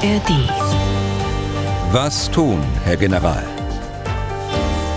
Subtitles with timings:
[0.00, 0.30] ARD.
[1.90, 3.42] Was tun, Herr General?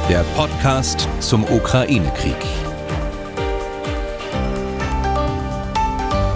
[0.08, 2.36] Der Podcast zum Ukraine-Krieg.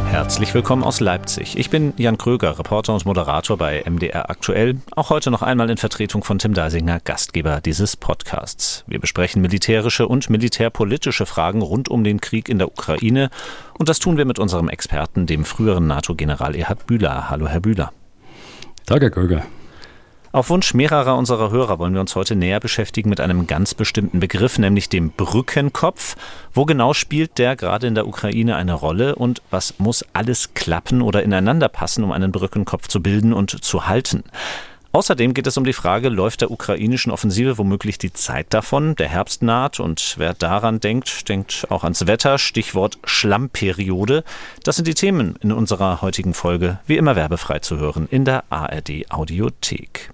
[0.09, 1.59] Herzlich willkommen aus Leipzig.
[1.59, 4.77] Ich bin Jan Kröger, Reporter und Moderator bei MDR Aktuell.
[4.95, 8.83] Auch heute noch einmal in Vertretung von Tim Deisinger, Gastgeber dieses Podcasts.
[8.87, 13.29] Wir besprechen militärische und militärpolitische Fragen rund um den Krieg in der Ukraine.
[13.77, 17.29] Und das tun wir mit unserem Experten, dem früheren NATO-General Erhard Bühler.
[17.29, 17.91] Hallo, Herr Bühler.
[18.85, 19.41] Tag, Herr Kröger.
[20.31, 24.19] Auf Wunsch mehrerer unserer Hörer wollen wir uns heute näher beschäftigen mit einem ganz bestimmten
[24.19, 26.15] Begriff, nämlich dem Brückenkopf.
[26.53, 31.01] Wo genau spielt der gerade in der Ukraine eine Rolle und was muss alles klappen
[31.01, 34.23] oder ineinander passen, um einen Brückenkopf zu bilden und zu halten?
[34.95, 38.95] Außerdem geht es um die Frage, läuft der ukrainischen Offensive womöglich die Zeit davon?
[38.95, 42.37] Der Herbst naht und wer daran denkt, denkt auch ans Wetter.
[42.37, 44.23] Stichwort Schlammperiode.
[44.63, 48.45] Das sind die Themen in unserer heutigen Folge, wie immer werbefrei zu hören in der
[48.49, 50.11] ARD Audiothek.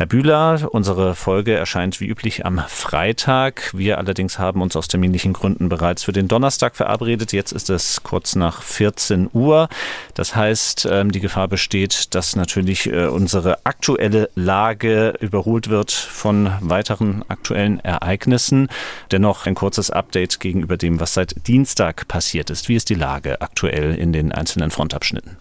[0.00, 3.70] Herr Bühler, unsere Folge erscheint wie üblich am Freitag.
[3.74, 7.34] Wir allerdings haben uns aus terminlichen Gründen bereits für den Donnerstag verabredet.
[7.34, 9.68] Jetzt ist es kurz nach 14 Uhr.
[10.14, 16.50] Das heißt, ähm, die Gefahr besteht, dass natürlich äh, unsere aktuelle Lage überholt wird von
[16.60, 18.68] weiteren aktuellen Ereignissen.
[19.12, 22.70] Dennoch ein kurzes Update gegenüber dem, was seit Dienstag passiert ist.
[22.70, 25.36] Wie ist die Lage aktuell in den einzelnen Frontabschnitten?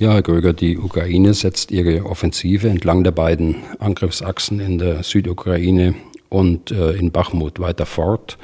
[0.00, 5.96] Ja, Herr Gröger, die Ukraine setzt ihre Offensive entlang der beiden Angriffsachsen in der Südukraine
[6.28, 8.38] und äh, in Bachmut weiter fort.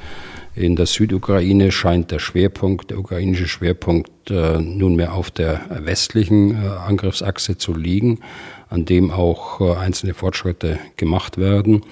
[0.53, 6.67] In der Südukraine scheint der Schwerpunkt, der ukrainische Schwerpunkt äh, nunmehr auf der westlichen äh,
[6.67, 8.19] Angriffsachse zu liegen,
[8.67, 11.83] an dem auch äh, einzelne Fortschritte gemacht werden.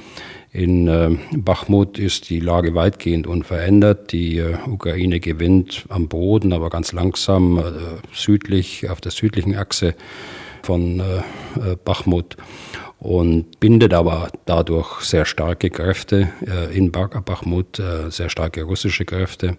[0.54, 4.12] In äh, Bachmut ist die Lage weitgehend unverändert.
[4.12, 7.64] Die äh, Ukraine gewinnt am Boden, aber ganz langsam äh,
[8.14, 9.96] südlich, auf der südlichen Achse
[10.62, 11.02] von
[11.84, 12.38] Bachmut
[13.04, 19.58] und bindet aber dadurch sehr starke Kräfte äh, in Bachmut, äh, sehr starke russische Kräfte,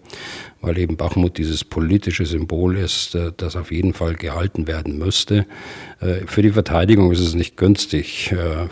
[0.61, 5.45] weil eben Bachmut dieses politische Symbol ist, äh, das auf jeden Fall gehalten werden müsste.
[5.99, 8.67] Äh, für die Verteidigung ist es nicht günstig äh,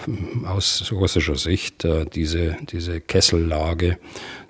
[0.48, 4.00] aus russischer Sicht, äh, diese, diese Kessellage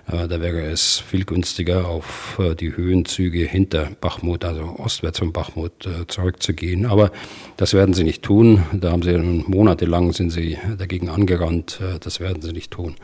[0.06, 5.86] da wäre es viel günstiger, auf äh, die Höhenzüge hinter Bachmut, also ostwärts von Bachmut,
[5.86, 6.86] äh, zurückzugehen.
[6.86, 7.10] Aber
[7.56, 8.62] das werden sie nicht tun.
[8.72, 11.80] Da haben sie monatelang sind sie dagegen angerannt.
[12.00, 12.96] Das werden sie nicht tun.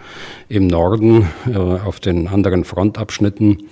[0.49, 1.29] Im Norden,
[1.85, 3.69] auf den anderen Frontabschnitten,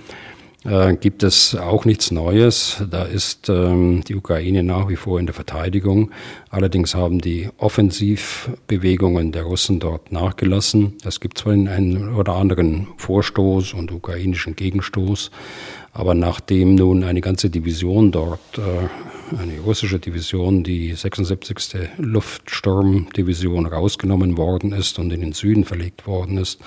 [0.65, 2.83] äh, gibt es auch nichts Neues.
[2.91, 6.11] Da ist ähm, die Ukraine nach wie vor in der Verteidigung.
[6.51, 10.95] Allerdings haben die Offensivbewegungen der Russen dort nachgelassen.
[11.05, 15.31] Es gibt zwar einen oder anderen Vorstoß und ukrainischen Gegenstoß,
[15.93, 21.91] aber nachdem nun eine ganze Division dort, äh, eine russische Division, die 76.
[21.99, 26.61] Luftsturmdivision rausgenommen worden ist und in den Süden verlegt worden ist,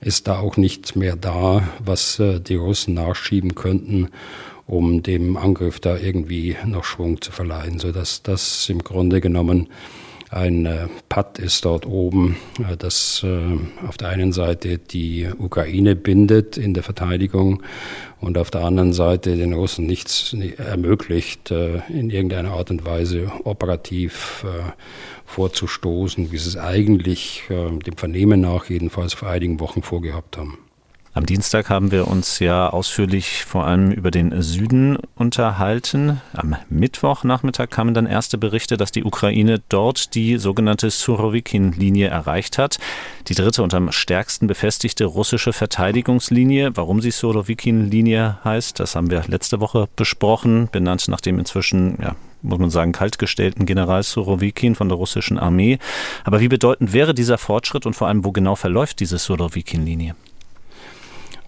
[0.00, 4.08] ist da auch nichts mehr da, was äh, die Russen nachschieben könnten,
[4.66, 9.68] um dem Angriff da irgendwie noch Schwung zu verleihen, sodass das im Grunde genommen
[10.30, 15.96] ein äh, Patt ist dort oben, äh, das äh, auf der einen Seite die Ukraine
[15.96, 17.64] bindet in der Verteidigung
[18.20, 24.44] und auf der anderen Seite den Russen nichts ermöglicht, in irgendeiner Art und Weise operativ
[25.24, 30.58] vorzustoßen, wie sie es eigentlich dem Vernehmen nach jedenfalls vor einigen Wochen vorgehabt haben.
[31.12, 36.20] Am Dienstag haben wir uns ja ausführlich vor allem über den Süden unterhalten.
[36.34, 42.78] Am Mittwochnachmittag kamen dann erste Berichte, dass die Ukraine dort die sogenannte Surovikin-Linie erreicht hat.
[43.26, 46.76] Die dritte und am stärksten befestigte russische Verteidigungslinie.
[46.76, 52.14] Warum sie Surovikin-Linie heißt, das haben wir letzte Woche besprochen, benannt nach dem inzwischen ja,
[52.42, 55.80] muss man sagen, kaltgestellten General Surovikin von der russischen Armee.
[56.22, 60.14] Aber wie bedeutend wäre dieser Fortschritt und vor allem, wo genau verläuft diese Surovikin-Linie?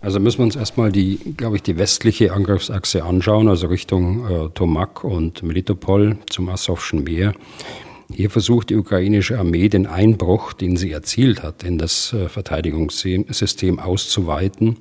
[0.03, 4.49] Also müssen wir uns erstmal die, glaube ich, die westliche Angriffsachse anschauen, also Richtung äh,
[4.51, 7.35] Tomak und Melitopol zum Asowschen Meer.
[8.13, 13.79] Hier versucht die ukrainische Armee den Einbruch, den sie erzielt hat, in das äh, Verteidigungssystem
[13.79, 14.79] auszuweiten,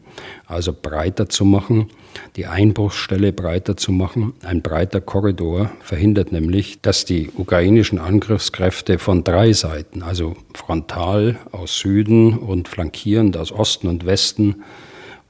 [0.47, 1.91] also breiter zu machen,
[2.35, 4.33] die Einbruchsstelle breiter zu machen.
[4.43, 11.77] Ein breiter Korridor verhindert nämlich, dass die ukrainischen Angriffskräfte von drei Seiten, also frontal aus
[11.77, 14.63] Süden und flankierend aus Osten und Westen,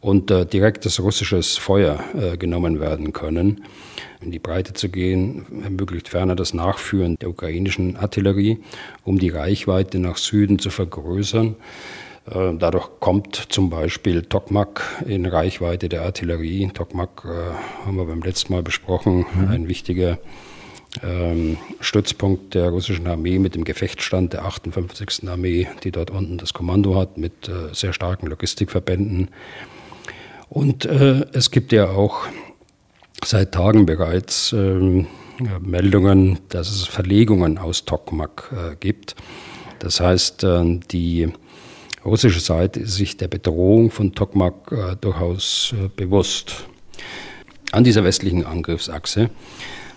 [0.02, 3.64] unter direktes russisches Feuer äh, genommen werden können.
[4.20, 8.60] In die Breite zu gehen, ermöglicht ferner das Nachführen der ukrainischen Artillerie,
[9.04, 11.56] um die Reichweite nach Süden zu vergrößern.
[12.30, 16.70] Äh, dadurch kommt zum Beispiel Tokmak in Reichweite der Artillerie.
[16.74, 19.48] Tokmak äh, haben wir beim letzten Mal besprochen, mhm.
[19.50, 20.18] ein wichtiger
[21.04, 25.28] ähm, Stützpunkt der russischen Armee mit dem Gefechtsstand der 58.
[25.30, 29.30] Armee, die dort unten das Kommando hat, mit äh, sehr starken Logistikverbänden.
[30.52, 32.28] Und äh, es gibt ja auch
[33.24, 35.08] seit Tagen bereits ähm,
[35.62, 39.16] Meldungen, dass es Verlegungen aus Tokmak äh, gibt.
[39.80, 41.32] Das heißt, äh, die
[42.04, 46.66] russische Seite ist sich der Bedrohung von Tokmak äh, durchaus äh, bewusst.
[47.72, 49.30] An dieser westlichen Angriffsachse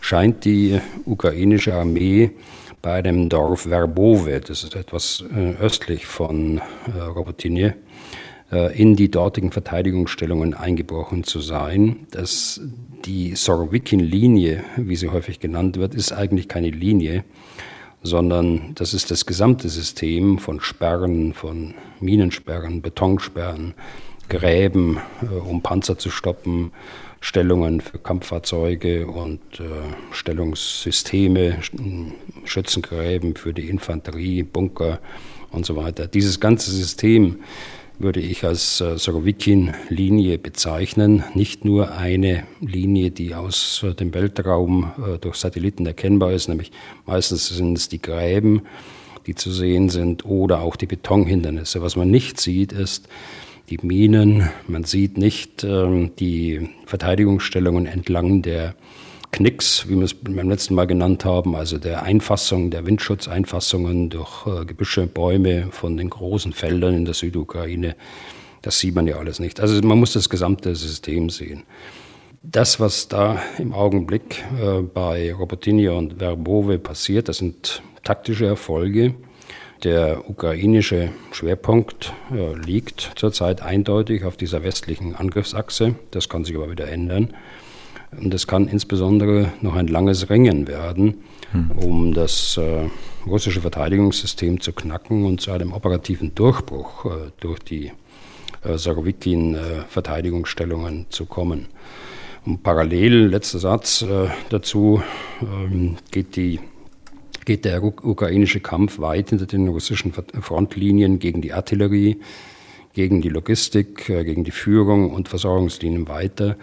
[0.00, 2.30] scheint die ukrainische Armee
[2.80, 7.74] bei dem Dorf Verbove, das ist etwas äh, östlich von äh, Robotyne, äh,
[8.54, 12.06] in die dortigen Verteidigungsstellungen eingebrochen zu sein.
[12.10, 12.60] Das,
[13.04, 17.24] die Sorwikin-Linie, wie sie häufig genannt wird, ist eigentlich keine Linie,
[18.02, 23.74] sondern das ist das gesamte System von Sperren, von Minensperren, Betonsperren,
[24.28, 24.98] Gräben,
[25.46, 26.72] um Panzer zu stoppen,
[27.20, 29.64] Stellungen für Kampffahrzeuge und äh,
[30.12, 31.58] Stellungssysteme,
[32.44, 34.98] Schützengräben für die Infanterie, Bunker
[35.50, 36.06] und so weiter.
[36.06, 37.38] Dieses ganze System
[37.99, 41.25] würde ich als äh, Sorowikin-Linie bezeichnen.
[41.35, 46.73] Nicht nur eine Linie, die aus äh, dem Weltraum äh, durch Satelliten erkennbar ist, nämlich
[47.06, 48.62] meistens sind es die Gräben,
[49.26, 51.82] die zu sehen sind, oder auch die Betonhindernisse.
[51.82, 53.08] Was man nicht sieht, ist,
[53.70, 58.75] die Minen, man sieht nicht ähm, die Verteidigungsstellungen entlang der
[59.34, 64.46] Knicks, wie wir es beim letzten Mal genannt haben, also der Einfassung, der Windschutzeinfassungen durch
[64.46, 67.96] äh, Gebüsche, Bäume von den großen Feldern in der Südukraine.
[68.62, 69.58] Das sieht man ja alles nicht.
[69.58, 71.64] Also man muss das gesamte System sehen.
[72.42, 79.14] Das, was da im Augenblick äh, bei Robotinia und Verbove passiert, das sind taktische Erfolge.
[79.82, 85.96] Der ukrainische Schwerpunkt äh, liegt zurzeit eindeutig auf dieser westlichen Angriffsachse.
[86.12, 87.34] Das kann sich aber wieder ändern.
[88.20, 91.70] Und es kann insbesondere noch ein langes Ringen werden, hm.
[91.72, 92.88] um das äh,
[93.26, 97.93] russische Verteidigungssystem zu knacken und zu einem operativen Durchbruch äh, durch die
[98.62, 101.66] äh, Sarowikin-Verteidigungsstellungen zu kommen.
[102.44, 105.02] Und parallel, letzter Satz äh, dazu,
[105.43, 106.60] ähm, geht die
[107.44, 112.20] geht der ukrainische Kampf weit hinter den russischen Frontlinien gegen die Artillerie,
[112.94, 116.56] gegen die Logistik, äh, gegen die Führung und Versorgungslinien weiter,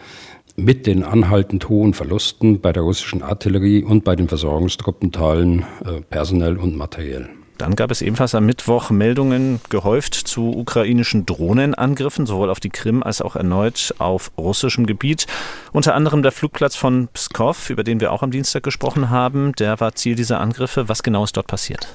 [0.55, 6.57] mit den anhaltend hohen Verlusten bei der russischen Artillerie und bei den Versorgungstruppenteilen äh, personell
[6.57, 7.29] und materiell.
[7.61, 13.03] Dann gab es ebenfalls am Mittwoch Meldungen gehäuft zu ukrainischen Drohnenangriffen, sowohl auf die Krim
[13.03, 15.27] als auch erneut auf russischem Gebiet.
[15.71, 19.79] Unter anderem der Flugplatz von Pskov, über den wir auch am Dienstag gesprochen haben, der
[19.79, 20.89] war Ziel dieser Angriffe.
[20.89, 21.87] Was genau ist dort passiert?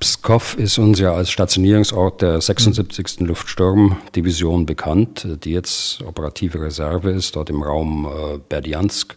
[0.00, 3.20] Pskov ist uns ja als Stationierungsort der 76.
[3.20, 9.14] Luftsturmdivision bekannt, die jetzt operative Reserve ist, dort im Raum äh, Berdiansk,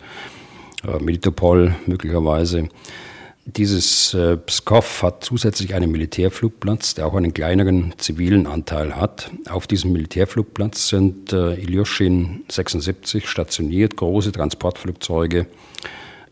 [0.85, 2.67] äh, Melitopol möglicherweise.
[3.45, 9.31] Dieses äh, Pskov hat zusätzlich einen Militärflugplatz, der auch einen kleineren zivilen Anteil hat.
[9.49, 15.47] Auf diesem Militärflugplatz sind äh, Ilyushin 76 stationiert, große Transportflugzeuge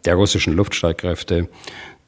[0.05, 1.47] der russischen Luftstreitkräfte,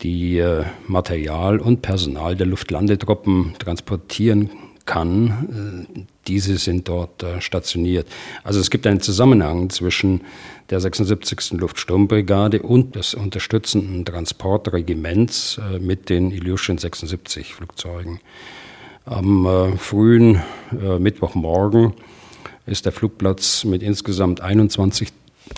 [0.02, 4.50] die äh, Material und Personal der Luftlandetruppen transportieren
[4.86, 5.88] kann.
[5.96, 8.08] Äh, diese sind dort äh, stationiert.
[8.44, 10.22] Also es gibt einen Zusammenhang zwischen
[10.70, 11.52] der 76.
[11.52, 18.20] Luftsturmbrigade und des unterstützenden Transportregiments mit den Ilyushin 76 Flugzeugen.
[19.06, 20.42] Am frühen
[20.72, 21.94] Mittwochmorgen
[22.66, 25.10] ist der Flugplatz mit insgesamt 21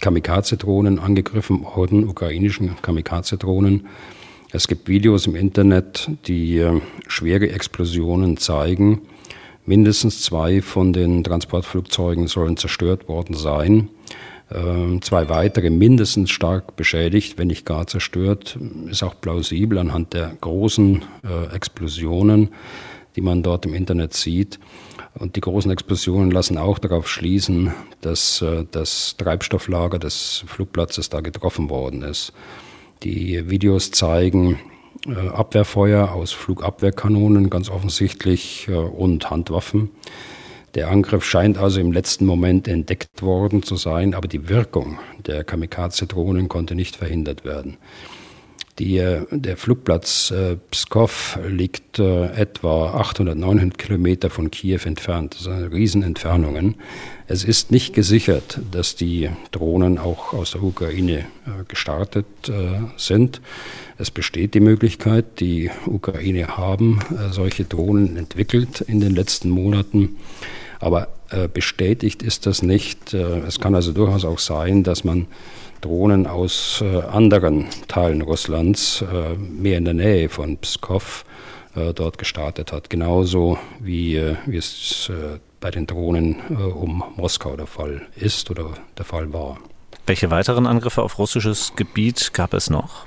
[0.01, 3.87] Kamikaze-Drohnen angegriffen worden, ukrainischen Kamikaze-Drohnen.
[4.55, 6.65] Es gibt Videos im Internet, die
[7.07, 9.01] schwere Explosionen zeigen.
[9.65, 13.89] Mindestens zwei von den Transportflugzeugen sollen zerstört worden sein.
[14.49, 18.57] Ähm, zwei weitere mindestens stark beschädigt, wenn nicht gar zerstört,
[18.89, 22.47] ist auch plausibel anhand der großen äh, Explosionen,
[23.17, 24.57] die man dort im Internet sieht.
[25.19, 31.19] Und die großen Explosionen lassen auch darauf schließen, dass äh, das Treibstofflager des Flugplatzes da
[31.19, 32.31] getroffen worden ist.
[33.03, 34.59] Die Videos zeigen
[35.05, 39.91] äh, Abwehrfeuer aus Flugabwehrkanonen, ganz offensichtlich, äh, und Handwaffen.
[40.73, 45.43] Der Angriff scheint also im letzten Moment entdeckt worden zu sein, aber die Wirkung der
[45.43, 47.77] Kamikaze-Drohnen konnte nicht verhindert werden.
[48.77, 55.35] Die, äh, der Flugplatz äh, Pskov liegt äh, etwa 800, 900 Kilometer von Kiew entfernt.
[55.35, 56.75] Das sind Riesenentfernungen.
[57.27, 63.39] Es ist nicht gesichert, dass die Drohnen auch aus der Ukraine äh, gestartet äh, sind.
[63.97, 70.17] Es besteht die Möglichkeit, die Ukraine haben äh, solche Drohnen entwickelt in den letzten Monaten.
[70.79, 71.07] Aber
[71.53, 73.13] bestätigt ist das nicht.
[73.13, 75.25] es kann also durchaus auch sein, dass man
[75.81, 81.25] Drohnen aus äh, anderen Teilen Russlands, äh, mehr in der Nähe von Pskov,
[81.75, 82.89] äh, dort gestartet hat.
[82.89, 88.49] Genauso wie, äh, wie es äh, bei den Drohnen äh, um Moskau der Fall ist
[88.49, 89.57] oder der Fall war.
[90.05, 93.05] Welche weiteren Angriffe auf russisches Gebiet gab es noch?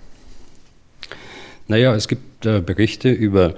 [1.68, 3.54] Naja, es gibt Berichte über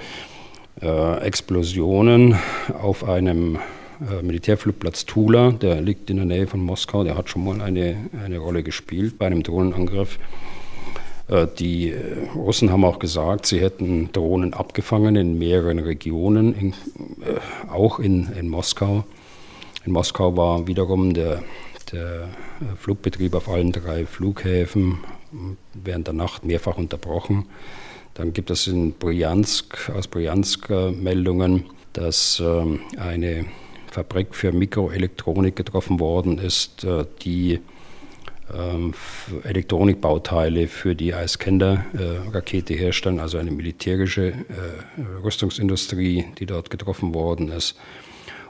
[0.81, 2.37] Explosionen
[2.81, 3.59] auf einem
[4.01, 7.97] äh, Militärflugplatz Tula, der liegt in der Nähe von Moskau, der hat schon mal eine,
[8.25, 10.19] eine Rolle gespielt bei einem Drohnenangriff.
[11.29, 16.75] Äh, die äh, Russen haben auch gesagt, sie hätten Drohnen abgefangen in mehreren Regionen, in,
[17.71, 19.05] auch in, in Moskau.
[19.85, 21.43] In Moskau war wiederum der,
[21.93, 22.29] der
[22.77, 24.99] Flugbetrieb auf allen drei Flughäfen
[25.75, 27.47] während der Nacht mehrfach unterbrochen.
[28.15, 33.47] Dann gibt es in Bryansk, aus Bryansk Meldungen, dass ähm, eine
[33.91, 37.61] Fabrik für Mikroelektronik getroffen worden ist, äh, die
[38.57, 38.95] ähm,
[39.43, 47.77] Elektronikbauteile für die Iskander-Rakete herstellen, also eine militärische äh, Rüstungsindustrie, die dort getroffen worden ist.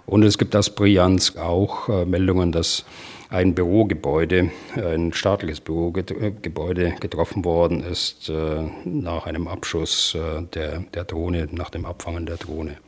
[0.04, 2.84] Und es gibt aus Bryansk auch äh, Meldungen, dass
[3.30, 8.28] ein Bürogebäude, ein staatliches Bürogebäude getroffen worden ist
[8.84, 10.18] nach einem Abschuss
[10.52, 12.78] der, der Drohne, nach dem Abfangen der Drohne.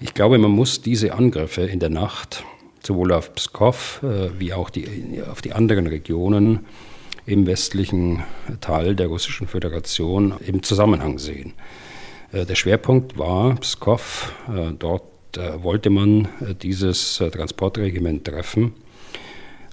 [0.00, 2.44] Ich glaube, man muss diese Angriffe in der Nacht
[2.84, 6.66] sowohl auf Pskov äh, wie auch die, auf die anderen Regionen
[7.26, 8.22] im westlichen
[8.60, 11.54] Teil der Russischen Föderation im Zusammenhang sehen.
[12.32, 14.32] Äh, der Schwerpunkt war Pskov.
[14.48, 15.02] Äh, dort
[15.58, 16.26] wollte man
[16.62, 18.72] dieses Transportregiment treffen.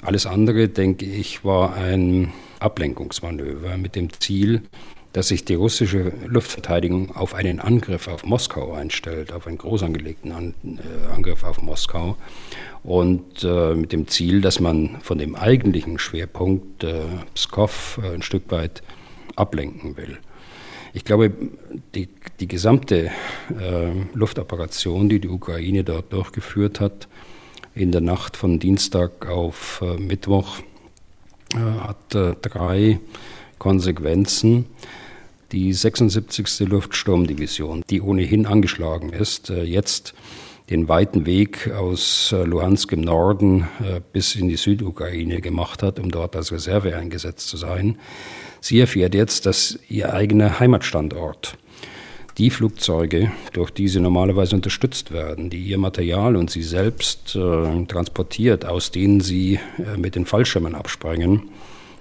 [0.01, 4.63] Alles andere, denke ich, war ein Ablenkungsmanöver mit dem Ziel,
[5.15, 10.33] dass sich die russische Luftverteidigung auf einen Angriff auf Moskau einstellt, auf einen groß angelegten
[10.33, 12.17] An äh, Angriff auf Moskau
[12.83, 17.03] und äh, mit dem Ziel, dass man von dem eigentlichen Schwerpunkt äh,
[17.33, 18.83] Pskov äh, ein Stück weit
[19.37, 20.17] ablenken will.
[20.93, 21.31] Ich glaube,
[21.93, 22.09] die,
[22.41, 23.09] die gesamte
[23.57, 27.07] äh, Luftoperation, die die Ukraine dort durchgeführt hat,
[27.73, 30.57] in der Nacht von Dienstag auf äh, Mittwoch,
[31.53, 32.99] hat drei
[33.59, 34.65] Konsequenzen.
[35.51, 36.61] Die 76.
[36.61, 40.13] Luftsturmdivision, die ohnehin angeschlagen ist, äh, jetzt
[40.69, 45.99] den weiten Weg aus äh, Luhansk im Norden äh, bis in die Südukraine gemacht hat,
[45.99, 47.99] um dort als Reserve eingesetzt zu sein.
[48.61, 51.57] Sie erfährt jetzt, dass ihr eigener Heimatstandort
[52.37, 57.85] die Flugzeuge, durch die sie normalerweise unterstützt werden, die ihr Material und sie selbst äh,
[57.85, 61.49] transportiert, aus denen sie äh, mit den Fallschirmen abspringen,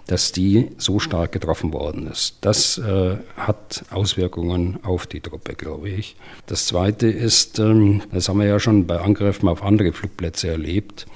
[0.07, 2.37] dass die so stark getroffen worden ist.
[2.43, 6.17] Das äh, hat Auswirkungen auf die Truppe, glaube ich.
[6.47, 11.07] Das Zweite ist, ähm, das haben wir ja schon bei Angriffen auf andere Flugplätze erlebt,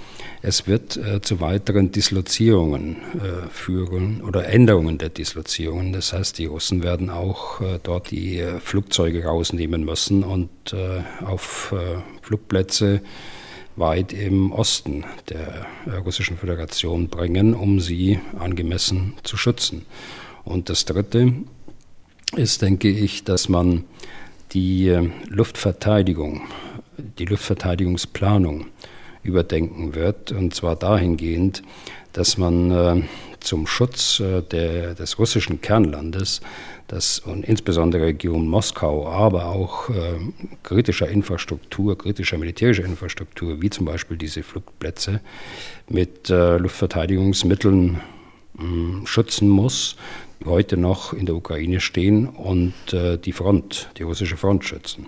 [0.40, 5.92] es wird äh, zu weiteren Dislozierungen äh, führen oder Änderungen der Dislozierungen.
[5.92, 11.02] Das heißt, die Russen werden auch äh, dort die äh, Flugzeuge rausnehmen müssen und äh,
[11.24, 11.74] auf
[12.22, 13.00] Flugplätze
[13.78, 19.86] weit im Osten der äh, Russischen Föderation bringen, um sie angemessen zu schützen.
[20.44, 21.32] Und das Dritte
[22.36, 23.84] ist, denke ich, dass man
[24.52, 26.42] die äh, Luftverteidigung,
[26.96, 28.66] die Luftverteidigungsplanung
[29.22, 31.62] überdenken wird, und zwar dahingehend,
[32.12, 33.02] dass man äh,
[33.40, 34.20] zum Schutz
[34.50, 36.40] der, des russischen Kernlandes
[36.88, 40.14] dass und insbesondere Region Moskau, aber auch äh,
[40.62, 45.20] kritischer Infrastruktur, kritischer militärischer Infrastruktur, wie zum Beispiel diese Flugplätze,
[45.88, 48.00] mit äh, Luftverteidigungsmitteln
[48.54, 49.96] mh, hm, schützen muss,
[50.40, 55.06] die heute noch in der Ukraine stehen und äh, die Front, die russische Front schützen.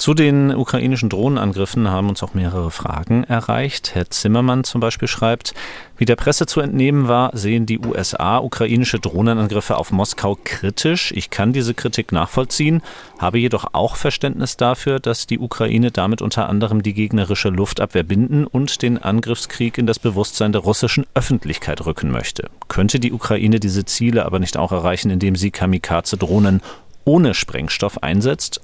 [0.00, 3.94] Zu den ukrainischen Drohnenangriffen haben uns auch mehrere Fragen erreicht.
[3.94, 5.52] Herr Zimmermann zum Beispiel schreibt,
[5.98, 11.12] wie der Presse zu entnehmen war, sehen die USA ukrainische Drohnenangriffe auf Moskau kritisch.
[11.14, 12.80] Ich kann diese Kritik nachvollziehen,
[13.18, 18.46] habe jedoch auch Verständnis dafür, dass die Ukraine damit unter anderem die gegnerische Luftabwehr binden
[18.46, 22.48] und den Angriffskrieg in das Bewusstsein der russischen Öffentlichkeit rücken möchte.
[22.68, 26.62] Könnte die Ukraine diese Ziele aber nicht auch erreichen, indem sie Kamikaze-Drohnen
[27.04, 28.62] ohne Sprengstoff einsetzt?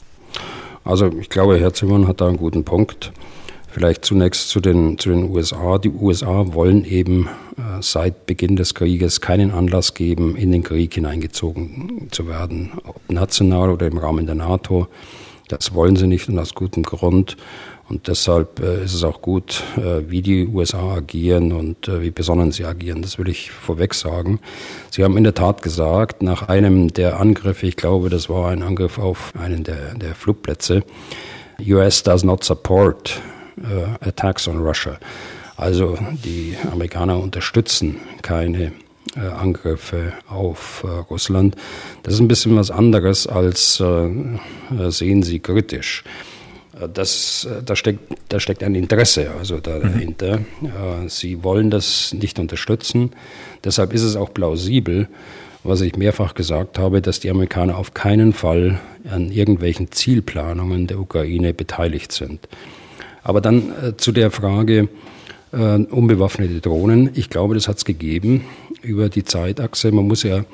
[0.86, 3.12] Also ich glaube, Herr Zimmermann hat da einen guten Punkt.
[3.68, 5.78] Vielleicht zunächst zu den, zu den USA.
[5.78, 7.28] Die USA wollen eben
[7.58, 12.96] äh, seit Beginn des Krieges keinen Anlass geben, in den Krieg hineingezogen zu werden, ob
[13.10, 14.86] national oder im Rahmen der NATO.
[15.48, 17.36] Das wollen sie nicht und aus gutem Grund.
[17.88, 22.10] Und deshalb äh, ist es auch gut, äh, wie die USA agieren und äh, wie
[22.10, 23.00] besonnen sie agieren.
[23.00, 24.40] Das will ich vorweg sagen.
[24.90, 28.62] Sie haben in der Tat gesagt, nach einem der Angriffe, ich glaube, das war ein
[28.62, 30.82] Angriff auf einen der, der Flugplätze,
[31.64, 33.22] US does not support
[33.58, 34.98] uh, attacks on Russia.
[35.56, 38.72] Also die Amerikaner unterstützen keine
[39.14, 41.56] Angriffe auf Russland.
[42.02, 46.04] Das ist ein bisschen was anderes als sehen Sie kritisch.
[46.92, 50.40] Das, da, steckt, da steckt ein Interesse also dahinter.
[50.60, 51.08] Mhm.
[51.08, 53.12] Sie wollen das nicht unterstützen.
[53.64, 55.08] Deshalb ist es auch plausibel,
[55.64, 58.78] was ich mehrfach gesagt habe, dass die Amerikaner auf keinen Fall
[59.10, 62.48] an irgendwelchen Zielplanungen der Ukraine beteiligt sind.
[63.22, 64.88] Aber dann äh, zu der Frage
[65.52, 67.10] äh, unbewaffnete Drohnen.
[67.14, 68.44] Ich glaube, das hat es gegeben
[68.82, 69.90] über die Zeitachse.
[69.92, 70.44] Man muss ja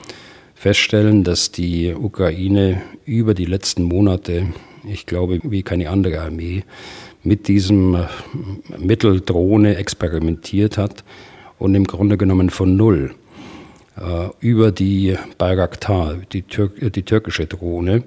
[0.55, 4.47] feststellen, dass die Ukraine über die letzten Monate,
[4.85, 6.65] ich glaube, wie keine andere Armee,
[7.23, 8.07] mit diesem äh,
[8.79, 11.05] Mittel Drohne experimentiert hat
[11.59, 13.15] und im Grunde genommen von Null
[13.97, 18.05] äh, über die Bayraktar, die, Tür äh, die türkische Drohne,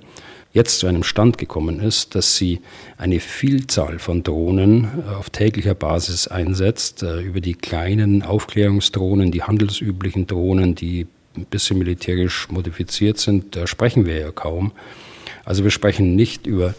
[0.52, 2.62] jetzt zu einem Stand gekommen ist, dass sie
[2.98, 10.28] eine Vielzahl von Drohnen äh, auf täglicher Basis einsetzt, über die kleinen Aufklärungsdrohnen, die handelsüblichen
[10.28, 14.72] Drohnen, die ein bisschen militärisch modifiziert sind, da sprechen wir ja kaum.
[15.46, 16.74] Also wir sprechen nicht über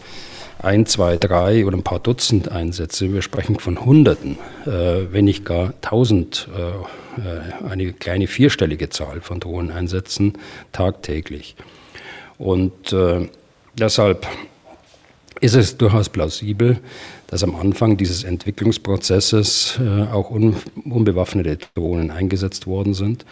[0.59, 3.13] ein, zwei, drei oder ein paar Dutzend Einsätze.
[3.13, 9.21] Wir sprechen von Hunderten, äh, wenn nicht gar tausend, äh, äh, eine kleine vierstellige Zahl
[9.21, 10.33] von Drohneneinsätzen
[10.71, 11.55] tagtäglich.
[12.37, 13.29] Und äh,
[13.77, 14.27] deshalb
[15.39, 16.79] ist es durchaus plausibel,
[17.27, 20.55] dass am Anfang dieses Entwicklungsprozesses äh, auch un
[20.85, 23.25] unbewaffnete Drohnen eingesetzt worden sind.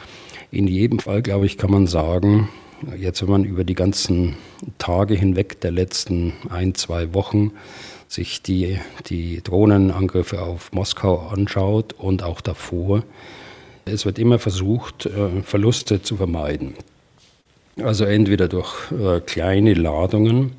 [0.51, 2.49] In jedem Fall, glaube ich, kann man sagen,
[2.93, 4.35] Jetzt, wenn man über die ganzen
[4.77, 7.51] Tage hinweg der letzten ein, zwei Wochen
[8.07, 8.77] sich die,
[9.07, 13.03] die Drohnenangriffe auf Moskau anschaut und auch davor,
[13.85, 16.75] es wird immer versucht, äh, Verluste zu vermeiden.
[17.81, 20.53] Also entweder durch äh, kleine Ladungen,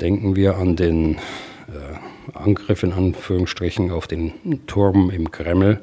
[0.00, 5.80] denken wir an den äh, Angriff in Anführungsstrichen auf den Turm im Kreml,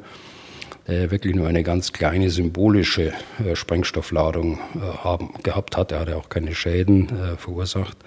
[0.85, 3.13] wirklich nur eine ganz kleine symbolische
[3.43, 5.91] äh, Sprengstoffladung äh, haben, gehabt hat.
[5.91, 7.97] Er hat auch keine Schäden äh, verursacht.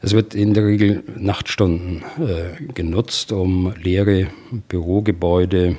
[0.00, 4.28] Es wird in der Regel Nachtstunden äh, genutzt, um leere
[4.68, 5.76] Bürogebäude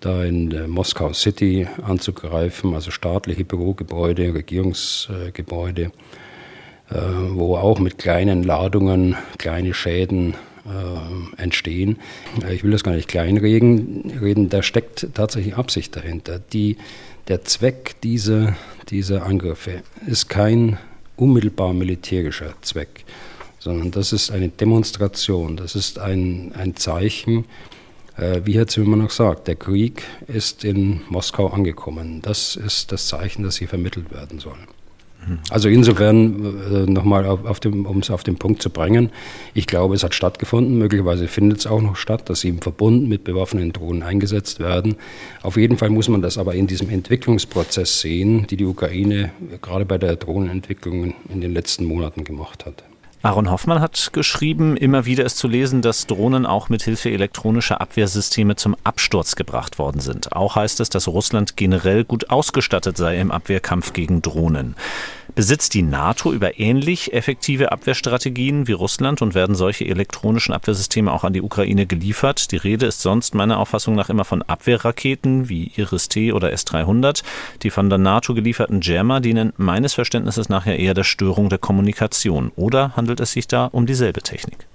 [0.00, 5.90] da in äh, Moskau City anzugreifen, also staatliche Bürogebäude, Regierungsgebäude,
[6.90, 6.94] äh,
[7.30, 10.34] wo auch mit kleinen Ladungen kleine Schäden
[10.68, 11.98] äh, entstehen.
[12.50, 16.38] Ich will das gar nicht kleinreden, reden, da steckt tatsächlich Absicht dahinter.
[16.38, 16.76] Die,
[17.28, 18.56] der Zweck dieser,
[18.90, 20.78] dieser Angriffe ist kein
[21.16, 23.04] unmittelbar militärischer Zweck,
[23.58, 27.44] sondern das ist eine Demonstration, das ist ein, ein Zeichen,
[28.16, 32.20] äh, wie Herr Zimmermann auch sagt, der Krieg ist in Moskau angekommen.
[32.22, 34.58] Das ist das Zeichen, das hier vermittelt werden soll.
[35.50, 39.10] Also insofern äh, nochmal, auf um es auf den Punkt zu bringen,
[39.54, 43.08] ich glaube, es hat stattgefunden, möglicherweise findet es auch noch statt, dass sie im Verbund
[43.08, 44.96] mit bewaffneten Drohnen eingesetzt werden.
[45.42, 49.30] Auf jeden Fall muss man das aber in diesem Entwicklungsprozess sehen, die die Ukraine
[49.62, 52.84] gerade bei der Drohnenentwicklung in den letzten Monaten gemacht hat.
[53.20, 57.80] Aaron Hoffmann hat geschrieben, immer wieder ist zu lesen, dass Drohnen auch mit Hilfe elektronischer
[57.80, 60.32] Abwehrsysteme zum Absturz gebracht worden sind.
[60.32, 64.76] Auch heißt es, dass Russland generell gut ausgestattet sei im Abwehrkampf gegen Drohnen.
[65.38, 71.22] Besitzt die NATO über ähnlich effektive Abwehrstrategien wie Russland und werden solche elektronischen Abwehrsysteme auch
[71.22, 72.50] an die Ukraine geliefert?
[72.50, 77.22] Die Rede ist sonst meiner Auffassung nach immer von Abwehrraketen wie Iris-T oder S-300.
[77.62, 82.50] Die von der NATO gelieferten Jammer dienen meines Verständnisses nachher eher der Störung der Kommunikation.
[82.56, 84.66] Oder handelt es sich da um dieselbe Technik?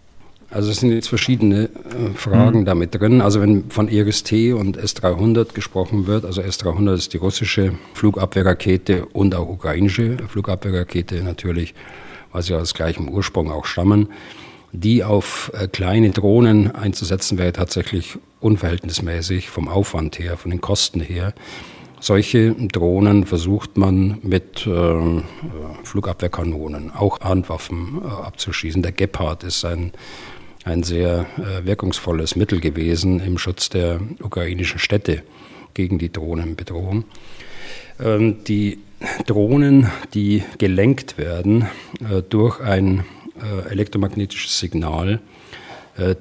[0.54, 2.66] Also es sind jetzt verschiedene äh, Fragen mhm.
[2.66, 3.22] damit drin.
[3.22, 9.34] Also wenn von Iris-T und S-300 gesprochen wird, also S-300 ist die russische Flugabwehrrakete und
[9.34, 11.74] auch ukrainische Flugabwehrrakete natürlich,
[12.32, 14.10] weil sie aus gleichem Ursprung auch stammen.
[14.72, 21.00] Die auf äh, kleine Drohnen einzusetzen wäre tatsächlich unverhältnismäßig vom Aufwand her, von den Kosten
[21.00, 21.34] her.
[22.00, 25.22] Solche Drohnen versucht man mit äh,
[25.84, 28.84] Flugabwehrkanonen, auch Handwaffen äh, abzuschießen.
[28.84, 29.94] Der Gepard ist ein
[30.64, 35.24] ein sehr äh, wirkungsvolles Mittel gewesen im Schutz der ukrainischen Städte
[35.74, 37.06] gegen die Drohnenbedrohung.
[38.00, 38.80] Ähm, die
[39.28, 41.68] Drohnen, die gelenkt werden
[42.10, 43.04] äh, durch ein
[43.42, 45.20] äh, elektromagnetisches Signal,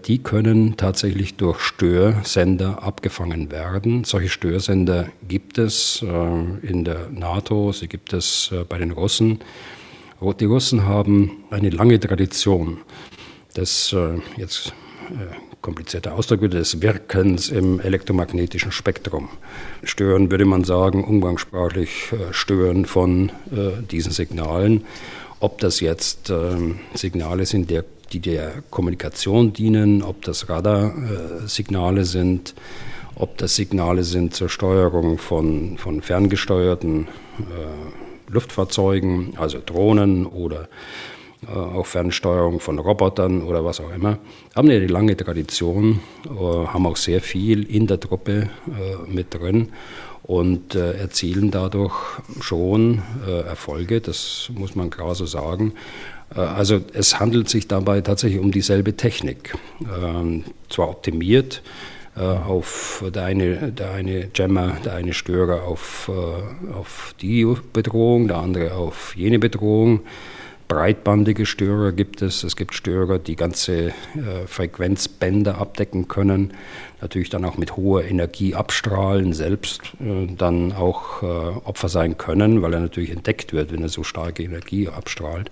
[0.07, 4.05] die können tatsächlich durch Störsender abgefangen werden.
[4.05, 9.39] Solche Störsender gibt es in der NATO, sie gibt es bei den Russen.
[10.39, 12.83] Die Russen haben eine lange Tradition
[13.57, 14.73] des, äh, jetzt
[15.11, 19.29] äh, komplizierter Ausdruck wieder, des Wirkens im elektromagnetischen Spektrum.
[19.85, 23.31] Stören würde man sagen, umgangssprachlich äh, Stören von
[23.91, 24.85] diesen Signalen.
[25.41, 32.55] Ob das jetzt ähm, Signale sind, der, die der Kommunikation dienen, ob das Radarsignale sind,
[33.15, 40.67] ob das Signale sind zur Steuerung von, von ferngesteuerten äh, Luftfahrzeugen, also Drohnen oder äh,
[41.49, 44.19] auch Fernsteuerung von Robotern oder was auch immer.
[44.55, 49.71] Haben eine lange Tradition, äh, haben auch sehr viel in der Truppe äh, mit drin
[50.25, 51.97] und erzielen dadurch
[52.41, 55.73] schon Erfolge, das muss man klar so sagen.
[56.31, 61.61] Also es handelt sich dabei tatsächlich um dieselbe Technik, ähm, zwar optimiert,
[62.15, 66.09] auf der eine, der eine Jammer, der eine Störer auf,
[66.73, 70.03] auf die Bedrohung, der andere auf jene Bedrohung
[70.73, 72.45] breitbandige Störer gibt es.
[72.45, 73.93] Es gibt Störer, die ganze äh,
[74.47, 76.55] Frequenzbänder abdecken können,
[77.03, 82.63] natürlich dann auch mit hoher Energie abstrahlen, selbst äh, dann auch äh, Opfer sein können,
[82.63, 85.51] weil er natürlich entdeckt wird, wenn er so starke Energie abstrahlt.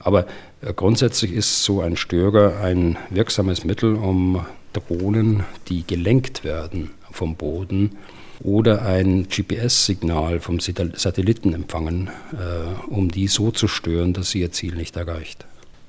[0.00, 0.26] Aber
[0.60, 4.44] äh, grundsätzlich ist so ein Störer ein wirksames Mittel, um
[4.74, 7.96] Drohnen, die gelenkt werden vom Boden,
[8.40, 14.52] oder ein GPS-Signal vom Satelliten empfangen, äh, um die so zu stören, dass sie ihr
[14.52, 15.46] Ziel nicht erreicht.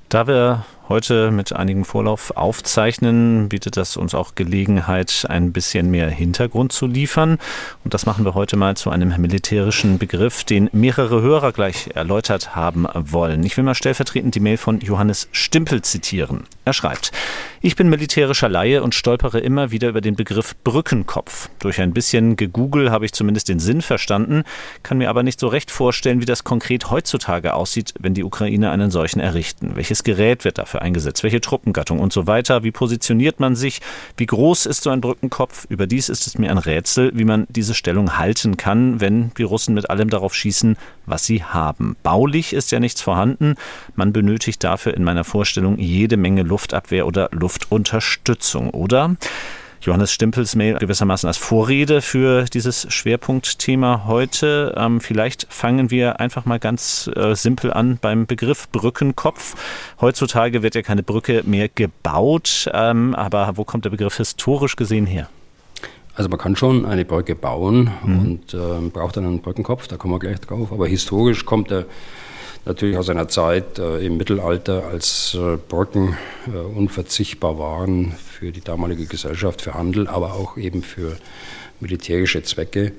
[0.08, 6.08] Da wir heute mit einigem Vorlauf aufzeichnen, bietet das uns auch Gelegenheit, ein bisschen mehr
[6.08, 7.38] Hintergrund zu liefern.
[7.84, 12.56] Und das machen wir heute mal zu einem militärischen Begriff, den mehrere Hörer gleich erläutert
[12.56, 13.42] haben wollen.
[13.44, 16.44] Ich will mal stellvertretend die Mail von Johannes Stimpel zitieren.
[16.64, 17.12] Er schreibt,
[17.60, 21.50] ich bin militärischer Laie und stolpere immer wieder über den Begriff Brückenkopf.
[21.58, 24.44] Durch ein bisschen Gegoogle habe ich zumindest den Sinn verstanden,
[24.82, 28.70] kann mir aber nicht so recht vorstellen, wie das konkret heutzutage aussieht, wenn die Ukraine
[28.70, 29.72] einen solchen errichten.
[29.74, 31.22] Welches Gerät wird dafür dafür eingesetzt?
[31.22, 32.62] Welche Truppengattung und so weiter?
[32.62, 33.80] Wie positioniert man sich?
[34.16, 35.66] Wie groß ist so ein Brückenkopf?
[35.68, 39.74] Überdies ist es mir ein Rätsel, wie man diese Stellung halten kann, wenn die Russen
[39.74, 41.96] mit allem darauf schießen, was sie haben.
[42.02, 43.54] Baulich ist ja nichts vorhanden.
[43.96, 49.16] Man benötigt dafür in meiner Vorstellung jede Menge Luftabwehr oder Luftunterstützung, oder?
[49.80, 54.74] Johannes Stimpels Mail gewissermaßen als Vorrede für dieses Schwerpunktthema heute.
[54.76, 59.54] Ähm, vielleicht fangen wir einfach mal ganz äh, simpel an beim Begriff Brückenkopf.
[60.00, 65.06] Heutzutage wird ja keine Brücke mehr gebaut, ähm, aber wo kommt der Begriff historisch gesehen
[65.06, 65.28] her?
[66.14, 68.18] Also man kann schon eine Brücke bauen mhm.
[68.18, 70.72] und äh, braucht dann einen Brückenkopf, da kommen wir gleich drauf.
[70.72, 71.86] Aber historisch kommt er
[72.68, 78.60] natürlich aus einer Zeit äh, im Mittelalter, als äh, Brücken äh, unverzichtbar waren für die
[78.60, 81.16] damalige Gesellschaft, für Handel, aber auch eben für
[81.80, 82.92] militärische Zwecke.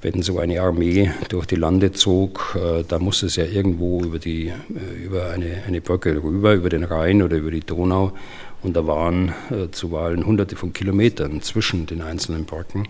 [0.00, 4.18] Wenn so eine Armee durch die Lande zog, äh, da musste es ja irgendwo über,
[4.18, 8.12] die, äh, über eine, eine Brücke rüber, über den Rhein oder über die Donau.
[8.62, 12.86] Und da waren äh, zuweilen hunderte von Kilometern zwischen den einzelnen Brücken.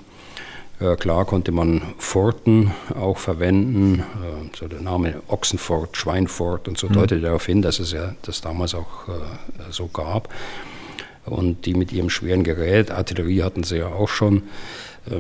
[0.80, 6.88] Äh, klar konnte man Forten auch verwenden, äh, so der Name Ochsenfort, Schweinfort und so
[6.88, 6.92] mhm.
[6.92, 9.12] deutet darauf hin, dass es ja das damals auch äh,
[9.70, 10.32] so gab.
[11.26, 14.44] Und die mit ihrem schweren Gerät, Artillerie hatten sie ja auch schon,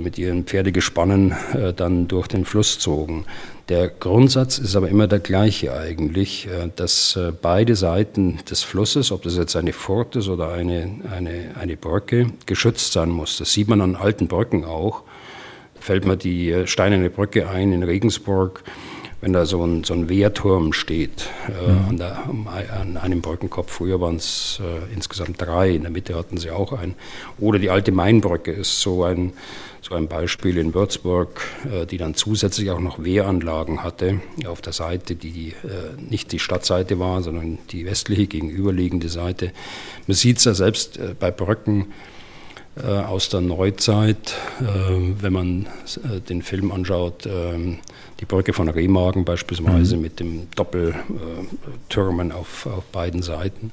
[0.00, 1.34] mit ihren Pferdegespannen
[1.76, 3.24] dann durch den Fluss zogen.
[3.70, 9.36] Der Grundsatz ist aber immer der gleiche eigentlich, dass beide Seiten des Flusses, ob das
[9.36, 13.38] jetzt eine Fort ist oder eine, eine, eine Brücke, geschützt sein muss.
[13.38, 15.04] Das sieht man an alten Brücken auch
[15.80, 18.62] fällt mir die äh, Steinerne Brücke ein in Regensburg,
[19.20, 21.88] wenn da so ein, so ein Wehrturm steht äh, mhm.
[21.88, 22.24] an, der,
[22.80, 23.72] an, einem Brückenkopf.
[23.72, 26.94] Früher waren es äh, insgesamt drei, in der Mitte hatten sie auch einen.
[27.38, 29.32] Oder die alte Mainbrücke ist so ein,
[29.82, 31.40] so ein Beispiel in Würzburg,
[31.72, 36.38] äh, die dann zusätzlich auch noch Wehranlagen hatte auf der Seite, die äh, nicht die
[36.38, 39.52] Stadtseite war, sondern die westliche gegenüberliegende Seite.
[40.06, 41.86] Man sieht es ja selbst äh, bei Brücken,
[42.84, 44.64] aus der Neuzeit, äh,
[45.20, 45.66] wenn man
[46.04, 47.78] äh, den Film anschaut, ähm,
[48.20, 50.02] die Brücke von Remagen beispielsweise mhm.
[50.02, 53.72] mit dem Doppeltürmen auf, auf beiden Seiten,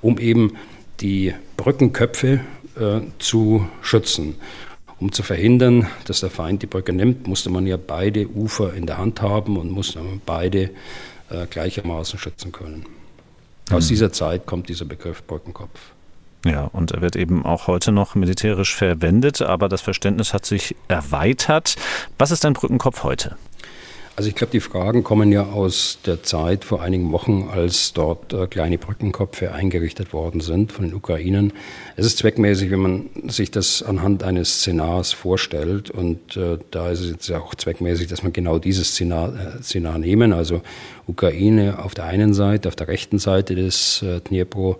[0.00, 0.56] um eben
[1.00, 2.40] die Brückenköpfe
[3.18, 4.36] zu schützen.
[4.98, 8.86] Um zu verhindern, dass der Feind die Brücke nimmt, musste man ja beide Ufer in
[8.86, 10.70] der Hand haben und musste beide
[11.50, 12.86] gleichermaßen schützen können.
[13.70, 13.88] Aus mhm.
[13.88, 15.92] dieser Zeit kommt dieser Begriff Brückenkopf.
[16.44, 20.74] Ja, und er wird eben auch heute noch militärisch verwendet, aber das Verständnis hat sich
[20.88, 21.76] erweitert.
[22.18, 23.36] Was ist ein Brückenkopf heute?
[24.14, 28.34] Also ich glaube, die Fragen kommen ja aus der Zeit vor einigen Wochen, als dort
[28.34, 31.54] äh, kleine Brückenköpfe eingerichtet worden sind von den Ukrainern.
[31.96, 35.90] Es ist zweckmäßig, wenn man sich das anhand eines Szenars vorstellt.
[35.90, 39.62] Und äh, da ist es jetzt ja auch zweckmäßig, dass man genau dieses Szenar, äh,
[39.62, 40.34] Szenar nehmen.
[40.34, 40.60] Also
[41.06, 44.78] Ukraine auf der einen Seite, auf der rechten Seite des äh, Dnipro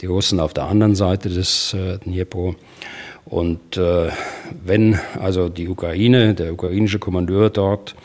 [0.00, 2.54] die Russen auf der anderen Seite des äh, Dnipro.
[3.24, 4.10] Und äh,
[4.64, 7.96] wenn also die Ukraine, der ukrainische Kommandeur dort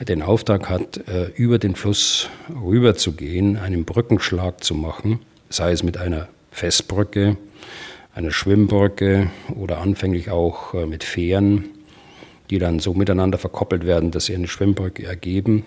[0.00, 2.28] den Auftrag hat, äh, über den Fluss
[2.64, 7.36] rüber zu gehen, einen Brückenschlag zu machen, sei es mit einer Festbrücke,
[8.14, 11.66] einer Schwimmbrücke oder anfänglich auch äh, mit Fähren,
[12.50, 15.64] die dann so miteinander verkoppelt werden, dass sie eine Schwimmbrücke ergeben.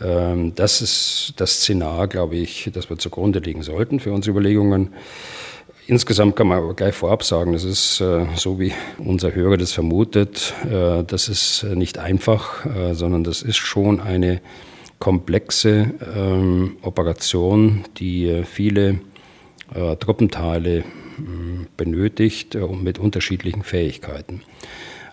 [0.00, 4.92] Ähm, das ist das Szenar, glaube ich, das wir zugrunde legen sollten für unsere Überlegungen.
[5.86, 9.72] Insgesamt kann man aber gleich vorab sagen, das ist äh, so, wie unser Hörer das
[9.72, 14.40] vermutet, äh, das ist nicht einfach, sondern das ist schon eine
[14.98, 19.00] komplexe ähm, Operation, die viele
[20.00, 20.84] Truppenteile
[21.76, 24.42] benötigt äh, und mit unterschiedlichen Fähigkeiten.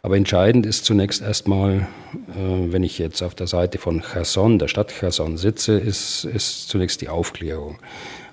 [0.06, 1.88] Aber entscheidend ist zunächst erstmal,
[2.36, 6.68] äh, wenn ich jetzt auf der Seite von Cherson, der Stadt Cherson sitze, ist, ist
[6.68, 7.80] zunächst die Aufklärung.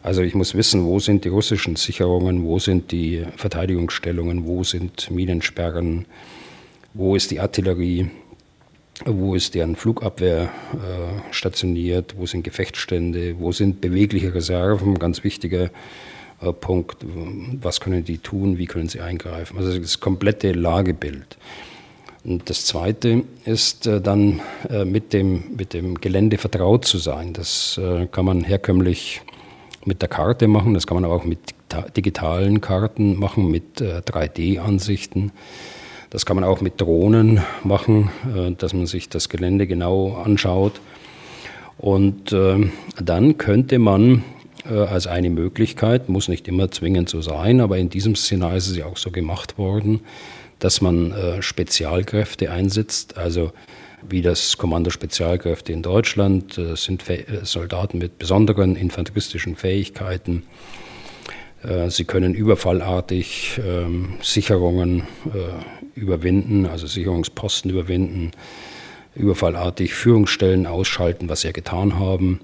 [0.02, 5.12] Also ich muss wissen, wo sind die russischen Sicherungen, wo sind die Verteidigungsstellungen, wo sind
[5.12, 6.06] Minensperren,
[6.92, 8.11] wo ist die Artillerie,
[9.04, 15.70] wo ist deren Flugabwehr äh, stationiert, wo sind Gefechtsstände, wo sind bewegliche Reserven, ganz wichtiger
[16.61, 17.05] Punkt,
[17.61, 19.59] was können die tun, wie können sie eingreifen.
[19.59, 21.37] Also das komplette Lagebild.
[22.24, 27.33] Und das Zweite ist äh, dann äh, mit dem, mit dem Gelände vertraut zu sein.
[27.33, 27.81] Das
[28.12, 29.22] kann man herkömmlich
[29.85, 31.38] mit der Karte machen, das kann man aber auch mit
[31.96, 35.33] digitalen Karten machen, mit 3D-Ansichten.
[36.11, 38.11] Das kann man auch mit Drohnen machen,
[38.59, 40.81] dass man sich das Gelände genau anschaut.
[41.79, 44.24] Und dann könnte man
[44.68, 48.68] äh, als eine Möglichkeit, muss nicht immer zwingend so sein, aber in diesem Szenario ist
[48.68, 50.01] es ja auch so gemacht worden,
[50.59, 53.53] dass man äh, Spezialkräfte einsetzt, also
[54.09, 57.05] wie das Kommando Spezialkräfte in Deutschland, äh, sind
[57.42, 60.44] Soldaten mit besonderen infanteristischen Fähigkeiten.
[61.88, 65.03] Sie können überfallartig ähm, Sicherungen
[65.94, 68.31] überwinden, also Sicherungsposten überwinden,
[69.14, 72.40] überfallartig Führungsstellen ausschalten, was sie getan haben.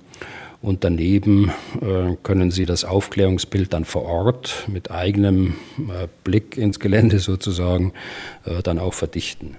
[0.66, 6.80] Und daneben äh, können Sie das Aufklärungsbild dann vor Ort mit eigenem äh, Blick ins
[6.80, 7.92] Gelände sozusagen
[8.44, 9.54] äh, dann auch verdichten.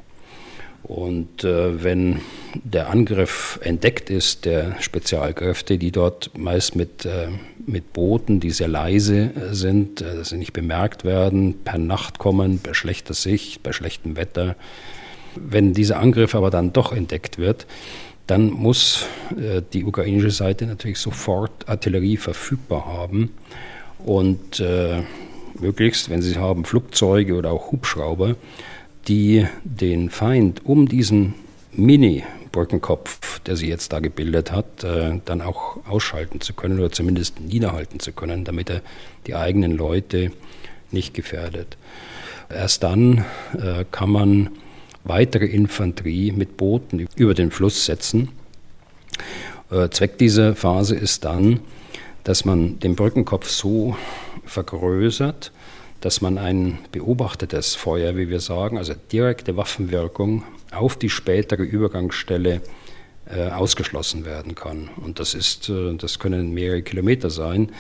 [0.84, 2.20] Und äh, wenn
[2.56, 7.30] der Angriff entdeckt ist, der Spezialkräfte, die dort meist mit, äh,
[7.65, 12.60] mit Booten, die sehr leise äh, sind, dass sie nicht bemerkt werden, per Nacht kommen,
[12.62, 14.58] bei schlechter Sicht, bei schlechtem Wetter,
[15.36, 17.65] wenn dieser Angriff aber dann doch entdeckt wird,
[18.27, 23.31] dann muss äh, die ukrainische Seite natürlich sofort Artillerie verfügbar haben
[23.99, 25.01] und äh,
[25.59, 28.35] möglichst, wenn sie haben, Flugzeuge oder auch Hubschrauber,
[29.07, 31.33] die den Feind um diesen
[31.71, 37.39] Mini-Brückenkopf, der sie jetzt da gebildet hat, äh, dann auch ausschalten zu können oder zumindest
[37.39, 38.81] niederhalten zu können, damit er
[39.25, 40.31] die eigenen Leute
[40.91, 41.77] nicht gefährdet.
[42.49, 44.49] Erst dann äh, kann man
[45.08, 48.30] weitere Infanterie mit Booten über den Fluss setzen.
[49.72, 51.60] Äh, Zweck dieser Phase ist dann,
[52.24, 53.96] dass man den Brückenkopf so
[54.46, 55.52] vergrößert,
[56.02, 62.62] dass man ein beobachtetes Feuer, wie wir sagen, also direkte Waffenwirkung auf die spätere Übergangsstelle
[63.30, 64.89] äh, ausgeschlossen werden kann.
[65.04, 67.72] Und das ist, äh, das können mehrere Kilometer sein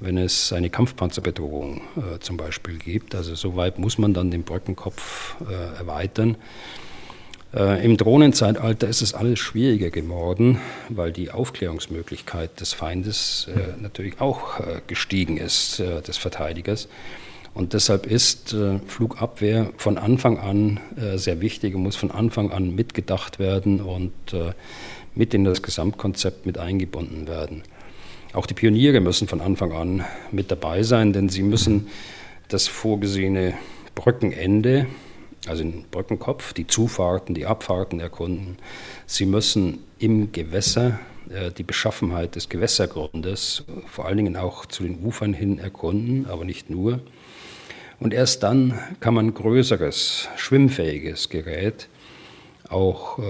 [0.00, 3.14] wenn es eine Kampfpanzerbedrohung äh, zum Beispiel gibt.
[3.14, 6.36] Also so weit muss man dann den Brückenkopf äh, erweitern.
[7.54, 14.20] Äh, Im Drohnenzeitalter ist es alles schwieriger geworden, weil die Aufklärungsmöglichkeit des Feindes äh, natürlich
[14.20, 16.88] auch äh, gestiegen ist, äh, des Verteidigers.
[17.54, 18.54] Und deshalb ist
[18.86, 20.78] Flugabwehr von Anfang an
[21.16, 24.12] sehr wichtig und muss von Anfang an mitgedacht werden und
[25.16, 27.64] mit in das Gesamtkonzept mit eingebunden werden.
[28.34, 31.88] Auch die Pioniere müssen von Anfang an mit dabei sein, denn sie müssen
[32.48, 33.54] das vorgesehene
[33.94, 34.86] Brückenende,
[35.46, 38.58] also den Brückenkopf, die Zufahrten, die Abfahrten erkunden.
[39.06, 45.02] Sie müssen im Gewässer äh, die Beschaffenheit des Gewässergrundes, vor allen Dingen auch zu den
[45.04, 47.00] Ufern hin erkunden, aber nicht nur.
[47.98, 51.88] Und erst dann kann man größeres, schwimmfähiges Gerät
[52.68, 53.22] auch äh,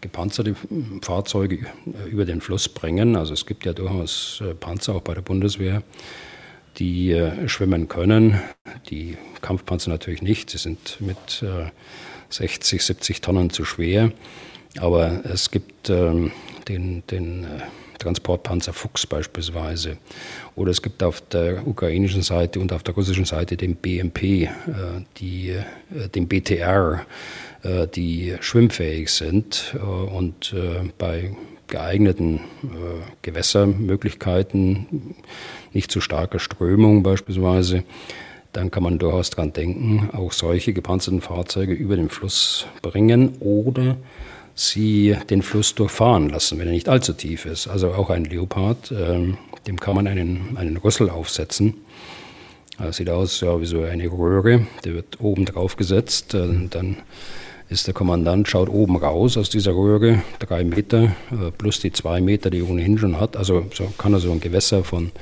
[0.00, 0.54] gepanzerte
[1.02, 3.16] Fahrzeuge äh, über den Fluss bringen.
[3.16, 5.82] Also es gibt ja durchaus äh, Panzer auch bei der Bundeswehr,
[6.78, 8.40] die äh, schwimmen können.
[8.90, 10.50] Die Kampfpanzer natürlich nicht.
[10.50, 11.44] Sie sind mit
[12.30, 14.12] 60, 70 Tonnen zu schwer.
[14.78, 16.30] Aber es gibt ähm,
[16.68, 17.46] den, den
[17.98, 19.98] Transportpanzer Fuchs beispielsweise.
[20.54, 24.48] Oder es gibt auf der ukrainischen Seite und auf der russischen Seite den BMP,
[25.18, 25.54] die,
[26.14, 27.04] den BTR,
[27.62, 31.34] äh, die schwimmfähig sind äh, und äh, bei
[31.66, 32.40] geeigneten
[33.20, 35.14] Gewässermöglichkeiten,
[35.74, 37.84] nicht zu starker Strömung beispielsweise,
[38.54, 43.98] dann kann man durchaus daran denken, auch solche gepanzerten Fahrzeuge über den Fluss bringen oder
[44.58, 47.68] sie den Fluss durchfahren lassen, wenn er nicht allzu tief ist.
[47.68, 51.74] Also auch ein Leopard, dem kann man einen, einen Rüssel aufsetzen
[52.78, 56.34] Das sieht aus ja, wie so eine Röhre, der wird oben drauf gesetzt.
[56.34, 56.96] Dann
[57.68, 61.12] ist der Kommandant, schaut oben raus aus dieser Röhre, drei Meter
[61.56, 63.36] plus die zwei Meter, die er ohnehin schon hat.
[63.36, 65.12] Also so kann er so ein Gewässer von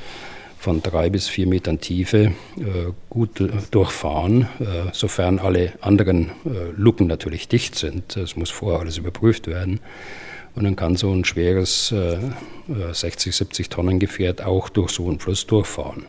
[0.66, 6.72] von drei bis vier Metern Tiefe äh, gut äh, durchfahren, äh, sofern alle anderen äh,
[6.76, 8.16] Luken natürlich dicht sind.
[8.16, 9.78] Es muss vorher alles überprüft werden.
[10.56, 11.94] Und dann kann so ein schweres
[12.92, 16.06] 60, äh, 70 Tonnen Gefährt auch durch so einen Fluss durchfahren.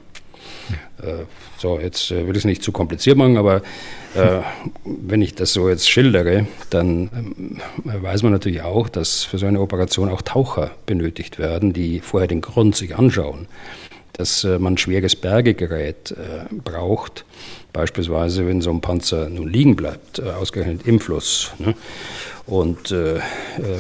[1.04, 1.26] Äh,
[1.60, 3.62] so, jetzt will ich es nicht zu kompliziert machen, aber
[4.84, 9.46] wenn ich das so jetzt schildere, dann ähm, weiß man natürlich auch, dass für so
[9.46, 13.48] eine Operation auch Taucher benötigt werden, die vorher den Grund sich anschauen
[14.18, 17.24] dass äh, man schweres Bergegerät äh, braucht.
[17.72, 21.76] Beispielsweise, wenn so ein Panzer nun liegen bleibt, äh, ausgerechnet im Fluss, ne,
[22.48, 23.20] und äh,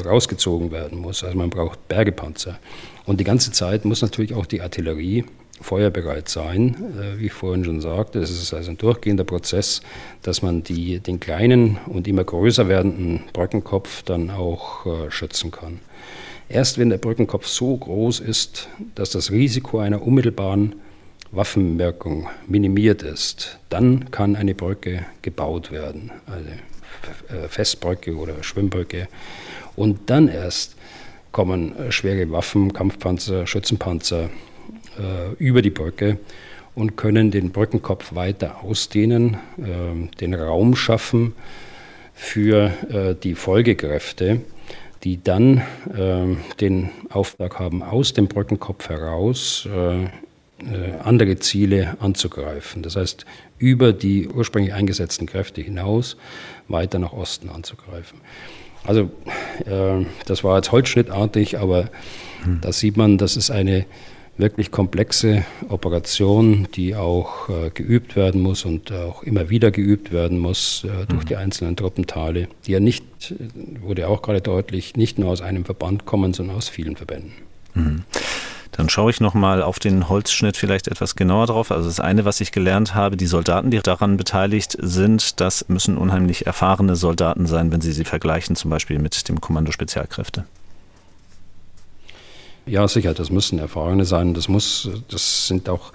[0.06, 1.23] rausgezogen werden muss.
[1.23, 2.60] Also man braucht Bergepanzer.
[3.06, 5.26] Und die ganze Zeit muss natürlich auch die Artillerie
[5.60, 6.76] feuerbereit sein,
[7.17, 8.19] wie ich vorhin schon sagte.
[8.19, 9.82] Es ist also ein durchgehender Prozess,
[10.21, 15.80] dass man die, den kleinen und immer größer werdenden Brückenkopf dann auch schützen kann.
[16.49, 20.75] Erst wenn der Brückenkopf so groß ist, dass das Risiko einer unmittelbaren
[21.31, 29.10] Waffenwirkung minimiert ist, dann kann eine Brücke gebaut werden, eine äh, Festbrücke oder Schwimmbrücke.
[29.75, 30.75] Und dann erst
[31.33, 34.29] kommen schwere Waffen, Kampfpanzer, Schützenpanzer
[34.97, 36.17] äh, über die Brücke
[36.75, 41.33] und können den Brückenkopf weiter ausdehnen, äh, den Raum schaffen
[42.13, 44.41] für äh, die Folgekräfte
[45.03, 45.62] die dann
[45.95, 50.05] äh, den Auftrag haben, aus dem Brückenkopf heraus äh,
[50.60, 52.81] äh, andere Ziele anzugreifen.
[52.81, 53.25] Das heißt,
[53.60, 56.17] über die ursprünglich eingesetzten Kräfte hinaus
[56.67, 58.19] weiter nach Osten anzugreifen.
[58.83, 59.12] Also
[59.65, 61.89] äh, das war jetzt holzschnittartig, aber
[62.43, 62.62] hm.
[62.62, 63.86] da sieht man, das ist eine
[64.38, 70.39] wirklich komplexe Operation, die auch äh, geübt werden muss und auch immer wieder geübt werden
[70.39, 71.28] muss äh, durch mhm.
[71.28, 73.34] die einzelnen Truppenteile, die ja nicht,
[73.82, 77.34] wurde auch gerade deutlich, nicht nur aus einem Verband kommen, sondern aus vielen Verbänden.
[77.73, 78.04] Mhm.
[78.71, 81.71] Dann schaue ich nochmal auf den Holzschnitt vielleicht etwas genauer drauf.
[81.71, 85.97] Also das eine, was ich gelernt habe, die Soldaten, die daran beteiligt sind, das müssen
[85.97, 90.45] unheimlich erfahrene Soldaten sein, wenn Sie sie vergleichen, zum Beispiel mit dem Kommando Spezialkräfte.
[92.67, 94.34] Ja, sicher, das müssen Erfahrene sein.
[94.34, 95.93] Das muss, das sind auch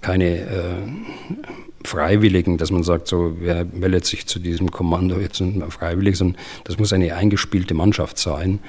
[0.00, 0.76] keine äh,
[1.84, 6.40] Freiwilligen, dass man sagt, so, wer meldet sich zu diesem Kommando jetzt wir freiwillig, sondern
[6.64, 8.60] das muss eine eingespielte Mannschaft sein.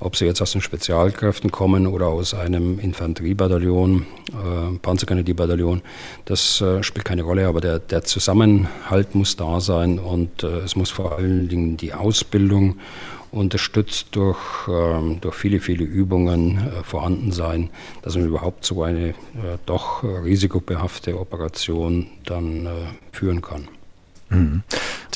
[0.00, 5.82] Ob sie jetzt aus den Spezialkräften kommen oder aus einem Infanteriebataillon, äh, Panzergrenadierbataillon,
[6.24, 10.76] das äh, spielt keine Rolle, aber der, der Zusammenhalt muss da sein und äh, es
[10.76, 12.76] muss vor allen Dingen die Ausbildung
[13.30, 14.38] unterstützt durch,
[14.68, 17.70] ähm, durch viele, viele Übungen äh, vorhanden sein,
[18.02, 19.14] dass man überhaupt so eine äh,
[19.66, 22.70] doch risikobehaftete Operation dann äh,
[23.12, 23.68] führen kann.
[24.30, 24.62] Mhm.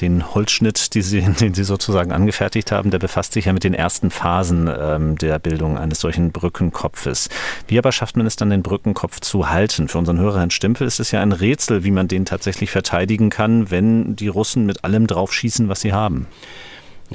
[0.00, 0.94] Den Holzschnitt,
[1.40, 5.38] den Sie sozusagen angefertigt haben, der befasst sich ja mit den ersten Phasen ähm, der
[5.38, 7.28] Bildung eines solchen Brückenkopfes.
[7.68, 9.88] Wie aber schafft man es dann, den Brückenkopf zu halten?
[9.88, 13.30] Für unseren Hörer Herrn Stempel ist es ja ein Rätsel, wie man den tatsächlich verteidigen
[13.30, 16.26] kann, wenn die Russen mit allem drauf schießen, was sie haben.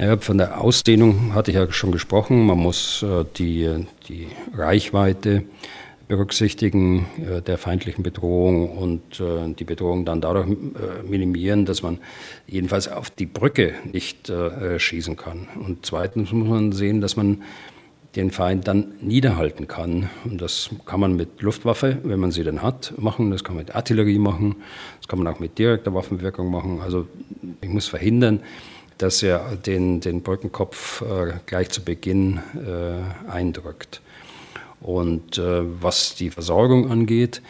[0.00, 2.46] Ja, von der Ausdehnung hatte ich ja schon gesprochen.
[2.46, 5.42] Man muss äh, die, die Reichweite
[6.06, 10.46] berücksichtigen äh, der feindlichen Bedrohung und äh, die Bedrohung dann dadurch
[11.02, 11.98] minimieren, dass man
[12.46, 14.32] jedenfalls auf die Brücke nicht
[14.76, 15.48] schießen kann.
[15.66, 17.42] Und zweitens muss man sehen, dass man
[18.14, 20.10] den Feind dann niederhalten kann.
[20.24, 23.32] Und das kann man mit Luftwaffe, wenn man sie denn hat, machen.
[23.32, 24.56] Das kann man mit Artillerie machen.
[25.00, 26.80] Das kann man auch mit direkter Waffenwirkung machen.
[26.82, 27.06] Also
[27.60, 28.40] ich muss verhindern,
[28.98, 34.00] dass er den, den Brückenkopf äh, gleich zu Beginn äh, eindrückt.
[34.80, 37.42] Und äh, was die Versorgung angeht,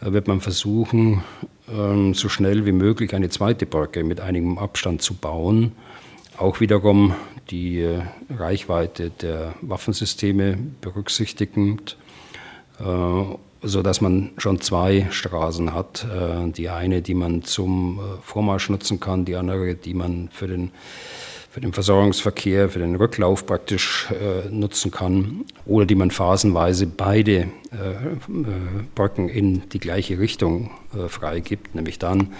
[0.00, 1.22] äh, wird man versuchen,
[1.68, 5.72] ähm, so schnell wie möglich eine zweite Brücke mit einigem Abstand zu bauen.
[6.36, 7.14] Auch wiederum
[7.50, 11.96] die äh, Reichweite der Waffensysteme berücksichtigend
[13.62, 16.04] so dass man schon zwei Straßen hat.
[16.04, 20.46] Äh, die eine, die man zum äh, Vormarsch nutzen kann, die andere, die man für
[20.46, 20.70] den,
[21.50, 27.48] für den Versorgungsverkehr, für den Rücklauf praktisch äh, nutzen kann, oder die man phasenweise beide
[28.96, 30.72] Brücken in die gleiche Richtung
[31.06, 32.32] freigibt, nämlich dann,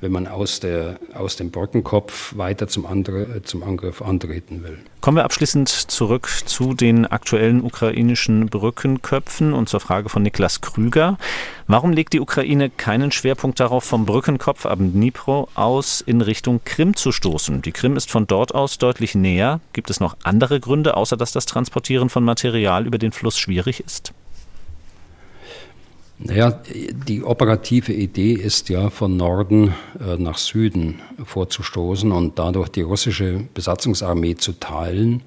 [0.00, 4.78] wenn man aus, der, aus dem Brückenkopf weiter zum, andere, zum Angriff antreten will.
[5.00, 11.16] Kommen wir abschließend zurück zu den aktuellen ukrainischen Brückenköpfen und zur Frage von Niklas Krüger.
[11.66, 16.96] Warum legt die Ukraine keinen Schwerpunkt darauf, vom Brückenkopf ab Dnipro aus in Richtung Krim
[16.96, 17.62] zu stoßen?
[17.62, 19.60] Die Krim ist von dort aus deutlich näher.
[19.72, 23.80] Gibt es noch andere Gründe, außer dass das Transportieren von Material über den Fluss schwierig
[23.80, 24.12] ist?
[26.22, 26.60] Naja,
[27.08, 33.40] die operative Idee ist ja von Norden äh, nach Süden vorzustoßen und dadurch die russische
[33.54, 35.22] Besatzungsarmee zu teilen,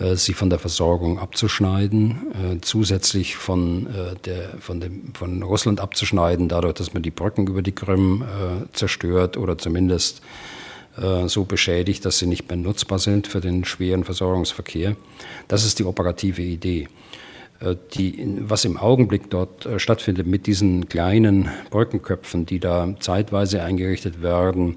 [0.00, 3.86] äh, sie von der Versorgung abzuschneiden, äh, zusätzlich von,
[4.24, 8.24] der, von, dem, von Russland abzuschneiden, dadurch, dass man die Brücken über die Krim
[8.72, 10.22] zerstört oder zumindest
[11.26, 14.96] so beschädigt, dass sie nicht mehr nutzbar sind für den schweren Versorgungsverkehr.
[15.46, 16.88] Das ist die operative Idee.
[17.60, 23.62] Äh, die, was im Augenblick dort äh, stattfindet mit diesen kleinen Brückenköpfen, die da zeitweise
[23.62, 24.76] eingerichtet werden,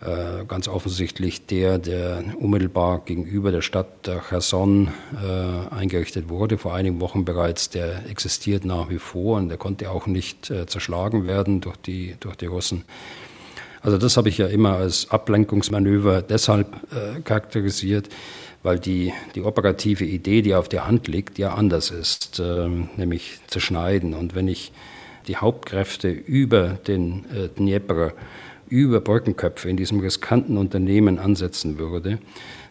[0.00, 4.88] äh, ganz offensichtlich der, der unmittelbar gegenüber der Stadt Cherson
[5.70, 10.06] eingerichtet wurde, vor einigen Wochen bereits, der existiert nach wie vor und der konnte auch
[10.06, 12.84] nicht zerschlagen werden durch die, durch die Russen.
[13.80, 16.68] Also das habe ich ja immer als Ablenkungsmanöver deshalb
[17.24, 18.08] charakterisiert,
[18.62, 23.40] weil die, die operative Idee, die auf der Hand liegt, ja anders ist, äh, nämlich
[23.48, 24.14] zerschneiden.
[24.14, 24.72] Und wenn ich
[25.26, 28.12] die Hauptkräfte über den äh, Dnieper,
[28.68, 32.18] über Brückenköpfe in diesem riskanten Unternehmen ansetzen würde,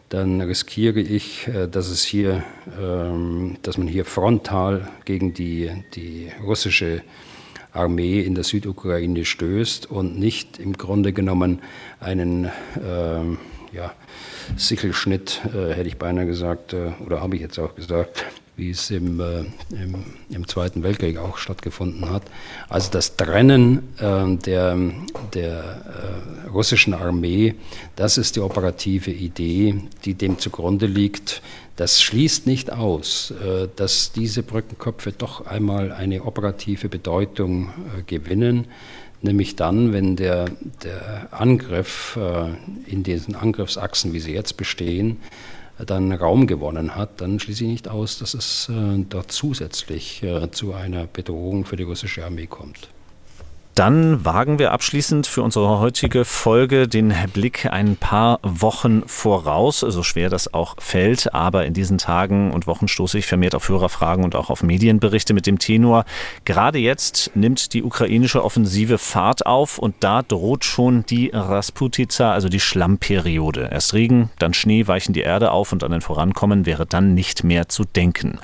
[0.09, 2.43] dann riskiere ich, äh, dass es hier,
[2.81, 7.01] ähm, dass man hier frontal gegen die, die russische
[7.73, 11.61] Armee in der Südukraine stößt und nicht im Grunde genommen
[12.01, 12.49] einen
[12.85, 13.37] ähm,
[13.73, 13.93] ja,
[14.57, 18.25] Sichelschnitt, äh, hätte ich beinahe gesagt, äh, oder habe ich jetzt auch gesagt,
[18.57, 19.39] wie es im, äh,
[19.71, 22.23] im, im, Zweiten Weltkrieg auch stattgefunden hat.
[22.69, 24.77] Also das Trennen äh, der,
[25.33, 27.55] der äh, russischen Armee,
[27.95, 31.41] das ist die operative Idee, die dem zugrunde liegt.
[31.77, 33.33] Das schließt nicht aus,
[33.75, 37.69] dass diese Brückenköpfe doch einmal eine operative Bedeutung
[38.05, 38.67] gewinnen
[39.21, 40.45] nämlich dann, wenn der,
[40.83, 42.49] der Angriff äh,
[42.89, 45.17] in diesen Angriffsachsen, wie sie jetzt bestehen,
[45.85, 50.51] dann Raum gewonnen hat, dann schließe ich nicht aus, dass es äh, dort zusätzlich äh,
[50.51, 52.89] zu einer Bedrohung für die russische Armee kommt.
[53.75, 60.03] Dann wagen wir abschließend für unsere heutige Folge den Blick ein paar Wochen voraus, so
[60.03, 61.33] schwer das auch fällt.
[61.33, 65.33] Aber in diesen Tagen und Wochen stoße ich vermehrt auf Hörerfragen und auch auf Medienberichte
[65.33, 66.03] mit dem Tenor.
[66.43, 72.49] Gerade jetzt nimmt die ukrainische Offensive Fahrt auf und da droht schon die Rasputica, also
[72.49, 73.69] die Schlammperiode.
[73.71, 77.45] Erst Regen, dann Schnee weichen die Erde auf und an den Vorankommen wäre dann nicht
[77.45, 78.39] mehr zu denken.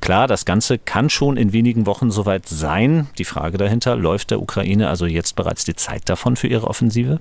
[0.00, 3.06] Klar, das Ganze kann schon in wenigen Wochen soweit sein.
[3.18, 6.66] Die Frage dahinter, läuft der Ukraine Ukraine also jetzt bereits die Zeit davon für ihre
[6.66, 7.18] Offensive?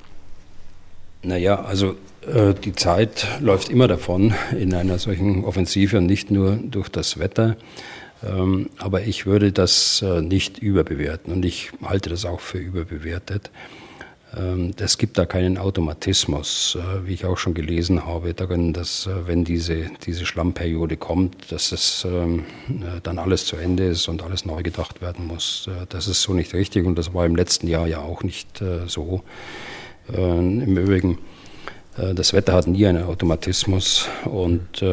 [1.23, 1.95] Naja, also
[2.25, 7.19] äh, die Zeit läuft immer davon in einer solchen Offensive und nicht nur durch das
[7.19, 7.57] Wetter.
[8.23, 13.51] Ähm, aber ich würde das äh, nicht überbewerten und ich halte das auch für überbewertet.
[14.37, 19.07] Ähm, es gibt da keinen Automatismus, äh, wie ich auch schon gelesen habe, darin, dass
[19.07, 24.07] äh, wenn diese, diese Schlammperiode kommt, dass es ähm, äh, dann alles zu Ende ist
[24.07, 25.69] und alles neu gedacht werden muss.
[25.89, 29.23] Das ist so nicht richtig und das war im letzten Jahr ja auch nicht so.
[30.07, 31.17] Im Übrigen,
[31.95, 34.83] das Wetter hat nie einen Automatismus und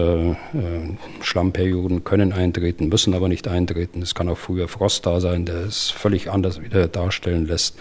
[1.21, 4.03] Schlammperioden können eintreten, müssen aber nicht eintreten.
[4.03, 7.77] Es kann auch früher Frost da sein, der es völlig anders wieder darstellen lässt.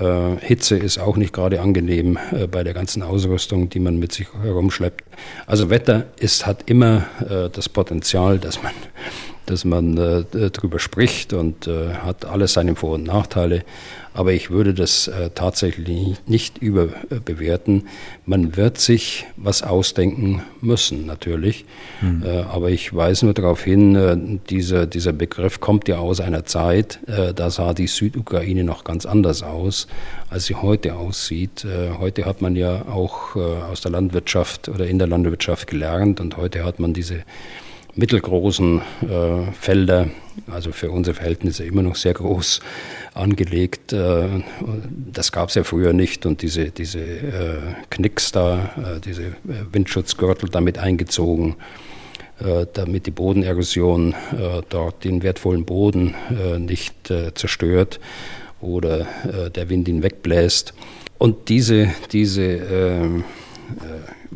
[0.00, 4.12] Äh, Hitze ist auch nicht gerade angenehm äh, bei der ganzen Ausrüstung, die man mit
[4.12, 5.04] sich herumschleppt.
[5.46, 8.72] Also Wetter ist, hat immer äh, das Potenzial, dass man,
[9.46, 13.64] dass man äh, darüber spricht und äh, hat alles seine Vor- und Nachteile.
[14.12, 17.88] Aber ich würde das äh, tatsächlich nicht überbewerten.
[18.26, 21.64] Man wird sich was ausdenken müssen, natürlich.
[22.00, 22.22] Mhm.
[22.48, 24.16] Aber ich weise nur darauf hin, äh,
[24.48, 29.04] dieser, dieser Begriff kommt ja aus einer Zeit, äh, da sah die Südukraine noch ganz
[29.04, 29.88] anders aus,
[30.30, 31.64] als sie heute aussieht.
[31.64, 36.20] Äh, heute hat man ja auch äh, aus der Landwirtschaft oder in der Landwirtschaft gelernt
[36.20, 37.22] und heute hat man diese
[37.96, 40.08] mittelgroßen äh, Felder,
[40.50, 42.60] also für unsere Verhältnisse immer noch sehr groß
[43.14, 43.92] angelegt.
[43.92, 44.42] Äh,
[45.12, 47.58] das gab es ja früher nicht und diese, diese äh,
[47.90, 49.32] Knicks da, äh, diese äh,
[49.72, 51.56] Windschutzgürtel damit eingezogen,
[52.40, 54.14] äh, damit die Bodenerosion
[54.68, 56.14] dort den wertvollen Boden
[56.58, 56.94] nicht
[57.34, 58.00] zerstört
[58.60, 59.06] oder
[59.54, 60.74] der Wind ihn wegbläst.
[61.18, 63.24] Und diese, diese ähm,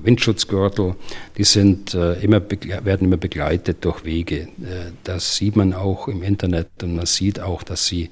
[0.03, 0.95] Windschutzgürtel,
[1.37, 4.43] die sind, äh, immer, werden immer begleitet durch Wege.
[4.43, 8.11] Äh, das sieht man auch im Internet und man sieht auch, dass sie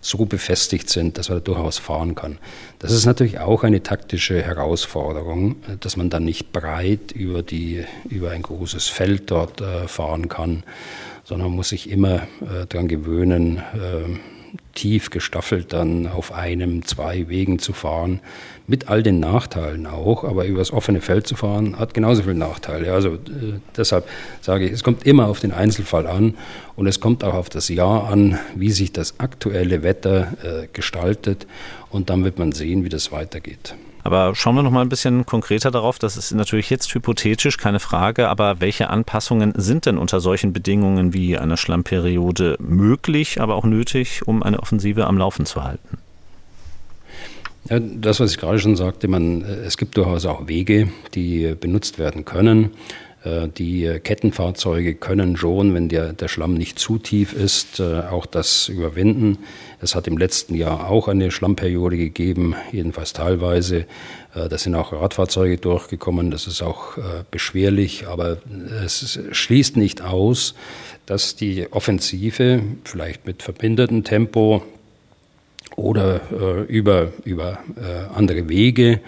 [0.00, 2.38] so befestigt sind, dass man da durchaus fahren kann.
[2.78, 7.84] Das ist natürlich auch eine taktische Herausforderung, äh, dass man dann nicht breit über, die,
[8.08, 10.64] über ein großes Feld dort äh, fahren kann,
[11.24, 14.18] sondern man muss sich immer äh, daran gewöhnen, äh,
[14.74, 18.20] tief gestaffelt dann auf einem, zwei Wegen zu fahren,
[18.66, 22.92] mit all den Nachteilen auch, aber übers offene Feld zu fahren, hat genauso viele Nachteile.
[22.92, 24.08] Also äh, deshalb
[24.40, 26.34] sage ich, es kommt immer auf den Einzelfall an
[26.76, 31.46] und es kommt auch auf das Jahr an, wie sich das aktuelle Wetter äh, gestaltet
[31.90, 33.74] und dann wird man sehen, wie das weitergeht.
[34.02, 35.98] Aber schauen wir noch mal ein bisschen konkreter darauf.
[35.98, 38.28] Das ist natürlich jetzt hypothetisch, keine Frage.
[38.28, 44.22] Aber welche Anpassungen sind denn unter solchen Bedingungen wie einer Schlammperiode möglich, aber auch nötig,
[44.26, 45.98] um eine Offensive am Laufen zu halten?
[47.68, 51.98] Ja, das, was ich gerade schon sagte, man, es gibt durchaus auch Wege, die benutzt
[51.98, 52.70] werden können.
[53.24, 58.26] Äh, die Kettenfahrzeuge können schon, wenn der, der Schlamm nicht zu tief ist, äh, auch
[58.26, 59.38] das überwinden.
[59.80, 63.86] Es hat im letzten Jahr auch eine Schlammperiode gegeben, jedenfalls teilweise.
[64.34, 66.30] Äh, da sind auch Radfahrzeuge durchgekommen.
[66.30, 66.98] Das ist auch
[67.30, 68.38] beschwerlich, aber
[68.84, 70.54] es schließt nicht aus,
[71.06, 74.62] dass die Offensive vielleicht mit verbindetem Tempo
[75.76, 76.20] oder
[76.68, 77.58] über, über
[78.14, 78.98] andere Wege äh,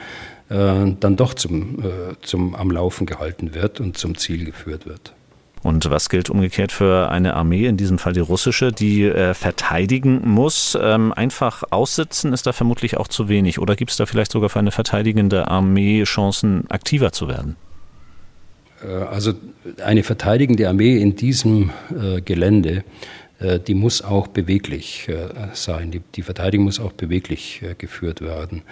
[0.54, 5.14] dann doch zum, äh, zum am Laufen gehalten wird und zum Ziel geführt wird.
[5.62, 10.28] Und was gilt umgekehrt für eine Armee, in diesem Fall die russische, die äh, verteidigen
[10.28, 10.76] muss?
[10.80, 13.60] Ähm, einfach aussitzen ist da vermutlich auch zu wenig.
[13.60, 17.56] Oder gibt es da vielleicht sogar für eine verteidigende Armee Chancen, aktiver zu werden?
[18.82, 19.34] Äh, also
[19.84, 22.84] eine verteidigende Armee in diesem äh, Gelände,
[23.38, 25.08] äh, die muss auch beweglich
[25.54, 25.90] sein.
[25.90, 28.62] Die, die Verteidigung muss auch beweglich geführt werden.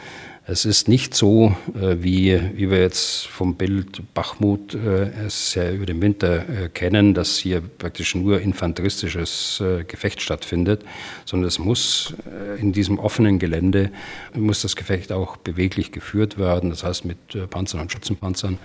[0.50, 5.70] Es ist nicht so, äh, wie, wie wir jetzt vom Bild Bachmut äh, es ja
[5.70, 10.84] über den Winter äh, kennen, dass hier praktisch nur infanteristisches Gefecht stattfindet,
[11.24, 12.14] sondern es muss
[12.60, 13.92] in diesem offenen Gelände,
[14.34, 17.18] muss das Gefecht auch beweglich geführt werden, das heißt mit
[17.50, 18.58] Panzern und Schützenpanzern.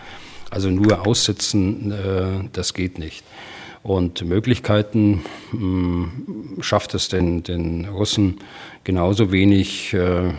[0.50, 1.94] Also nur aussitzen,
[2.52, 3.24] das geht nicht.
[3.84, 8.40] Und Möglichkeiten hm, schafft es den, den Russen
[8.84, 9.96] genauso wenig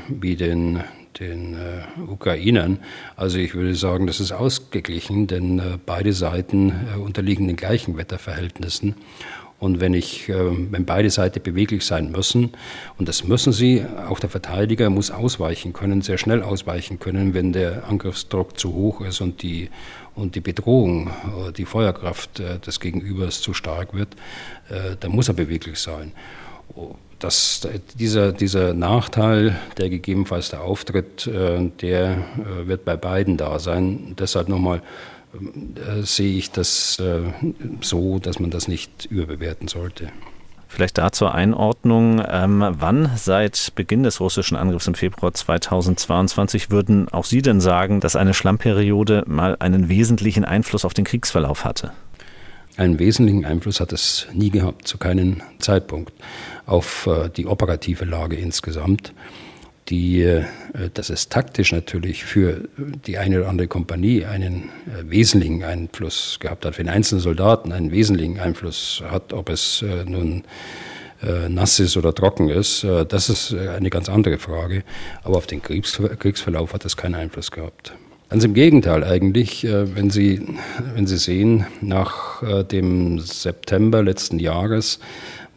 [0.09, 0.83] wie den
[1.19, 2.79] den äh, Ukrainern.
[3.17, 7.97] Also ich würde sagen, das ist ausgeglichen, denn äh, beide Seiten äh, unterliegen den gleichen
[7.97, 8.95] Wetterverhältnissen.
[9.59, 10.35] Und wenn ich, äh,
[10.71, 12.53] wenn beide Seiten beweglich sein müssen,
[12.99, 17.53] und das müssen sie, auch der Verteidiger muss ausweichen können, sehr schnell ausweichen können, wenn
[17.53, 19.71] der Angriffsdruck zu hoch ist und die,
[20.15, 24.09] und die Bedrohung, äh, die Feuerkraft äh, des Gegenübers zu stark wird,
[24.99, 26.11] dann muss er beweglich sein
[27.19, 33.59] das, dieser, dieser Nachteil, der gegebenenfalls da auftritt, äh, der äh, wird bei beiden da
[33.59, 34.15] sein.
[34.19, 34.83] Deshalb nochmal
[35.35, 37.01] äh, sehe ich das
[37.81, 40.11] so, dass man das nicht überbewerten sollte.
[40.69, 42.23] Vielleicht da zur Einordnung.
[42.29, 48.01] Ähm, wann seit Beginn des russischen Angriffs im Februar 2022 würden auch Sie denn sagen,
[48.01, 51.93] dass eine Schlammperiode mal einen wesentlichen Einfluss auf den Kriegsverlauf hatte?
[52.77, 56.13] Einen wesentlichen Einfluss hat es nie gehabt, zu keinem Zeitpunkt,
[56.67, 59.15] auf äh, die operative Lage insgesamt.
[59.89, 60.45] Die, äh,
[60.93, 62.69] dass es taktisch natürlich für
[63.07, 67.73] die eine oder andere Kompanie einen äh, wesentlichen Einfluss gehabt hat, für den einzelnen Soldaten
[67.73, 70.45] einen wesentlichen Einfluss hat, ob es nun
[71.49, 74.85] nass ist oder trocken ist, das ist eine ganz andere Frage.
[75.25, 77.95] Aber auf den Kriegsverlauf hat es keinen Einfluss gehabt.
[78.29, 80.47] Ganz im Gegenteil eigentlich, wenn Sie,
[80.95, 84.99] wenn Sie sehen, nach äh, dem September letzten Jahres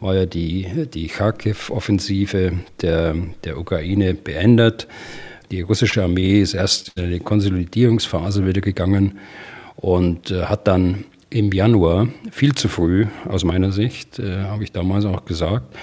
[0.00, 3.14] war ja die, die Kharkiv-Offensive der,
[3.44, 4.86] der Ukraine beendet.
[5.50, 9.18] Die russische Armee ist erst in eine Konsolidierungsphase wieder gegangen
[9.76, 15.04] und äh, hat dann im Januar, viel zu früh aus meiner Sicht, habe ich damals
[15.04, 15.76] auch gesagt,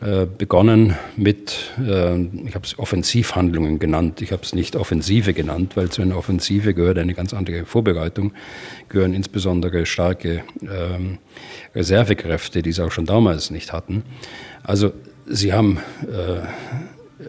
[0.00, 5.76] äh, begonnen mit, äh, ich habe es Offensivhandlungen genannt, ich habe es nicht Offensive genannt,
[5.76, 8.32] weil zu einer Offensive gehört eine ganz andere Vorbereitung,
[8.88, 11.18] gehören insbesondere starke ähm,
[11.74, 14.04] Reservekräfte, die sie auch schon damals nicht hatten.
[14.62, 14.92] Also
[15.26, 15.78] sie haben
[16.10, 16.40] äh,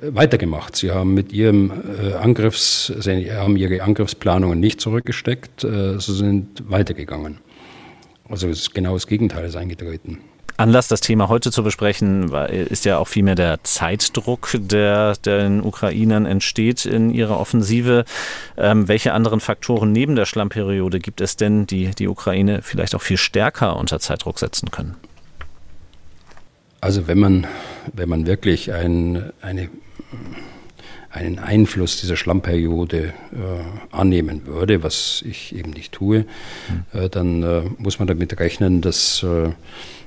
[0.02, 0.76] weitergemacht.
[0.76, 6.64] Sie haben mit ihrem äh, Angriffs, sie haben ihre Angriffsplanungen nicht zurückgesteckt, äh, sie sind
[6.70, 7.40] weitergegangen.
[8.30, 10.20] Also genau das Gegenteil ist eingetreten.
[10.62, 16.28] Anlass, das Thema heute zu besprechen, ist ja auch vielmehr der Zeitdruck, der den Ukrainern
[16.28, 18.06] entsteht in ihrer Offensive.
[18.58, 23.02] Ähm, welche anderen Faktoren neben der Schlammperiode gibt es denn, die die Ukraine vielleicht auch
[23.02, 24.98] viel stärker unter Zeitdruck setzen können?
[26.80, 27.48] Also wenn man,
[27.92, 29.68] wenn man wirklich ein, eine,
[31.10, 36.26] einen Einfluss dieser Schlammperiode äh, annehmen würde, was ich eben nicht tue,
[36.68, 37.02] hm.
[37.02, 39.50] äh, dann äh, muss man damit rechnen, dass äh,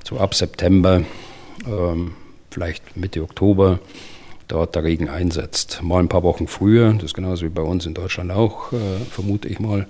[0.04, 1.02] so ab September,
[1.66, 2.12] ähm,
[2.50, 3.80] vielleicht Mitte Oktober,
[4.46, 5.80] dort der Regen einsetzt.
[5.82, 8.98] Mal ein paar Wochen früher, das ist genauso wie bei uns in Deutschland auch, äh,
[9.10, 9.86] vermute ich mal.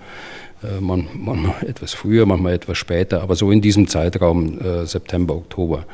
[0.62, 5.34] Äh, man, manchmal etwas früher, manchmal etwas später, aber so in diesem Zeitraum äh, September,
[5.34, 5.84] Oktober.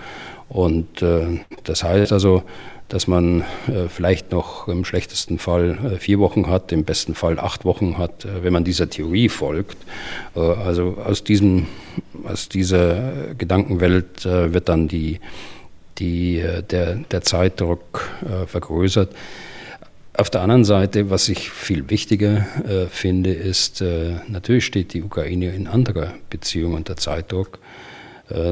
[0.49, 2.43] Und äh, das heißt also,
[2.91, 7.39] dass man äh, vielleicht noch im schlechtesten Fall äh, vier Wochen hat, im besten Fall
[7.39, 9.79] acht Wochen hat, äh, wenn man dieser Theorie folgt.
[10.35, 11.67] Äh, also aus, diesem,
[12.25, 15.21] aus dieser Gedankenwelt äh, wird dann die,
[15.99, 18.11] die, äh, der, der Zeitdruck
[18.47, 19.15] vergrößert.
[20.15, 22.45] Auf der anderen Seite, was ich viel wichtiger
[22.91, 23.83] finde, ist,
[24.29, 27.59] natürlich steht die Ukraine in anderer Beziehung unter Zeitdruck.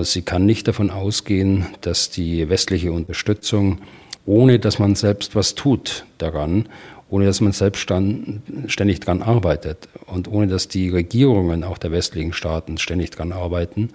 [0.02, 3.80] sie kann nicht davon ausgehen, dass die westliche Unterstützung
[4.28, 6.68] ohne dass man selbst was tut daran,
[7.08, 12.76] ohne dass man selbstständig daran arbeitet und ohne dass die Regierungen auch der westlichen Staaten
[12.76, 13.88] ständig daran arbeiten,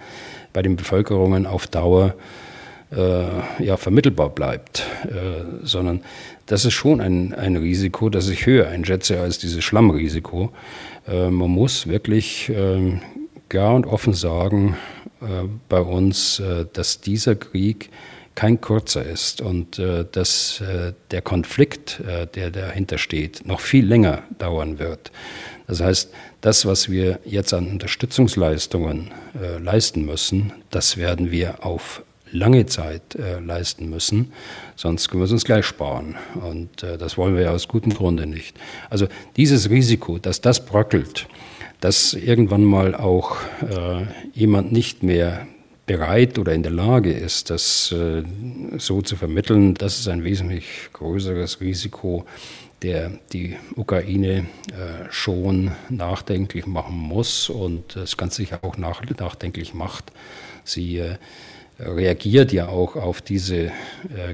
[0.51, 2.15] bei den Bevölkerungen auf Dauer
[2.91, 6.01] äh, ja, vermittelbar bleibt, äh, sondern
[6.47, 10.51] das ist schon ein, ein Risiko, das ich höher einschätze als dieses Schlammrisiko.
[11.07, 13.01] Äh, man muss wirklich ähm,
[13.49, 14.77] klar und offen sagen
[15.21, 17.91] äh, bei uns, äh, dass dieser Krieg
[18.35, 23.85] kein kurzer ist und äh, dass äh, der Konflikt, äh, der dahinter steht, noch viel
[23.85, 25.11] länger dauern wird.
[25.67, 26.09] Das heißt,
[26.41, 33.15] das, was wir jetzt an Unterstützungsleistungen äh, leisten müssen, das werden wir auf lange Zeit
[33.15, 34.33] äh, leisten müssen,
[34.75, 36.15] sonst können wir es uns gleich sparen.
[36.35, 38.57] Und äh, das wollen wir ja aus gutem Grunde nicht.
[38.89, 39.07] Also
[39.37, 41.27] dieses Risiko, dass das bröckelt,
[41.79, 43.35] dass irgendwann mal auch
[44.33, 45.45] jemand nicht mehr
[45.85, 48.23] bereit oder in der Lage ist, das äh,
[48.77, 52.25] so zu vermitteln, das ist ein wesentlich größeres Risiko,
[52.81, 60.11] der die Ukraine äh, schon nachdenklich machen muss und es ganz sicher auch nachdenklich macht.
[60.63, 61.01] Sie
[61.79, 63.71] reagiert ja auch auf diese äh,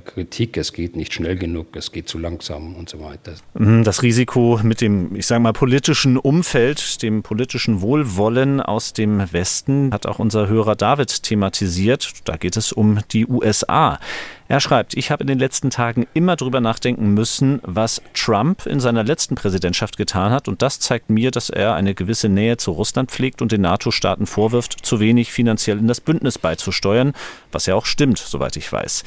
[0.03, 3.33] Kritik, es geht nicht schnell genug, es geht zu langsam und so weiter.
[3.53, 9.31] Mhm, das Risiko mit dem, ich sage mal, politischen Umfeld, dem politischen Wohlwollen aus dem
[9.31, 12.11] Westen, hat auch unser Hörer David thematisiert.
[12.25, 13.99] Da geht es um die USA.
[14.51, 18.79] Er schreibt, ich habe in den letzten Tagen immer drüber nachdenken müssen, was Trump in
[18.79, 20.47] seiner letzten Präsidentschaft getan hat.
[20.47, 24.25] Und das zeigt mir, dass er eine gewisse Nähe zu Russland pflegt und den NATO-Staaten
[24.25, 27.13] vorwirft, zu wenig finanziell in das Bündnis beizusteuern,
[27.51, 29.03] was ja auch stimmt, soweit ich weiß.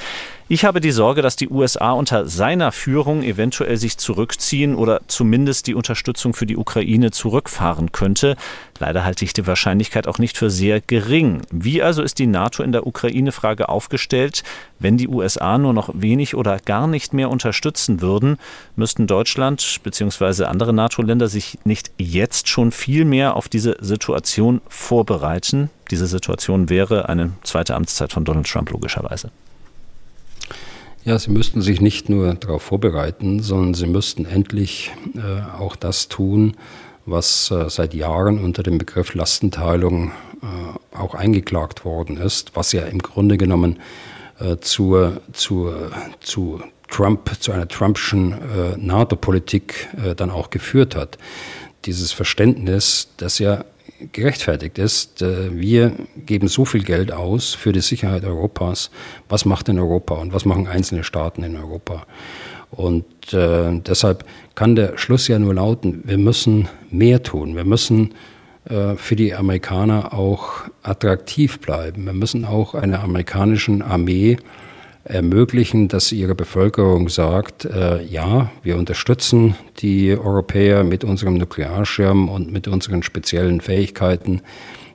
[0.52, 5.66] Ich habe die Sorge, dass die USA unter seiner Führung eventuell sich zurückziehen oder zumindest
[5.66, 8.36] die Unterstützung für die Ukraine zurückfahren könnte.
[8.78, 11.40] Leider halte ich die Wahrscheinlichkeit auch nicht für sehr gering.
[11.50, 14.42] Wie also ist die NATO in der Ukraine-Frage aufgestellt?
[14.78, 18.36] Wenn die USA nur noch wenig oder gar nicht mehr unterstützen würden,
[18.76, 20.44] müssten Deutschland bzw.
[20.44, 25.70] andere NATO-Länder sich nicht jetzt schon viel mehr auf diese Situation vorbereiten?
[25.90, 29.30] Diese Situation wäre eine zweite Amtszeit von Donald Trump logischerweise.
[31.04, 36.06] Ja, Sie müssten sich nicht nur darauf vorbereiten, sondern Sie müssten endlich äh, auch das
[36.06, 36.56] tun,
[37.06, 42.82] was äh, seit Jahren unter dem Begriff Lastenteilung äh, auch eingeklagt worden ist, was ja
[42.82, 43.80] im Grunde genommen
[44.38, 45.90] äh, zur, zur,
[46.20, 51.18] zu Trump, zu einer Trumpschen äh, NATO-Politik äh, dann auch geführt hat.
[51.84, 53.64] Dieses Verständnis, das ja
[54.12, 55.22] gerechtfertigt ist.
[55.22, 55.92] Äh, wir
[56.26, 58.90] geben so viel Geld aus für die Sicherheit Europas.
[59.28, 62.06] Was macht denn Europa und was machen einzelne Staaten in Europa?
[62.70, 64.24] Und äh, deshalb
[64.54, 67.54] kann der Schluss ja nur lauten, wir müssen mehr tun.
[67.54, 68.14] Wir müssen
[68.64, 72.06] äh, für die Amerikaner auch attraktiv bleiben.
[72.06, 74.38] Wir müssen auch einer amerikanischen Armee
[75.12, 82.50] ermöglichen, dass ihre Bevölkerung sagt, äh, ja, wir unterstützen die Europäer mit unserem Nuklearschirm und
[82.50, 84.40] mit unseren speziellen Fähigkeiten,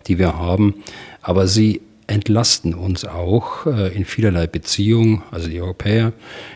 [0.07, 0.76] die wir haben,
[1.22, 6.14] aber sie entlasten uns auch äh, in vielerlei Beziehung, also die Europäer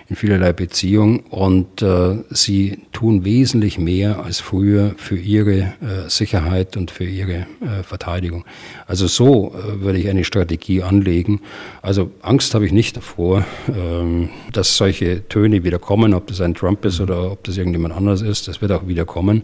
[0.09, 6.77] in vielerlei Beziehung und äh, sie tun wesentlich mehr als früher für ihre äh, Sicherheit
[6.77, 7.45] und für ihre
[7.83, 8.45] Verteidigung.
[8.87, 11.41] Also so würde ich eine Strategie anlegen.
[11.81, 16.53] Also Angst habe ich nicht davor, ähm, dass solche Töne wieder kommen, ob das ein
[16.53, 18.47] Trump ist oder ob das irgendjemand anders ist.
[18.47, 19.43] Das wird auch wieder kommen.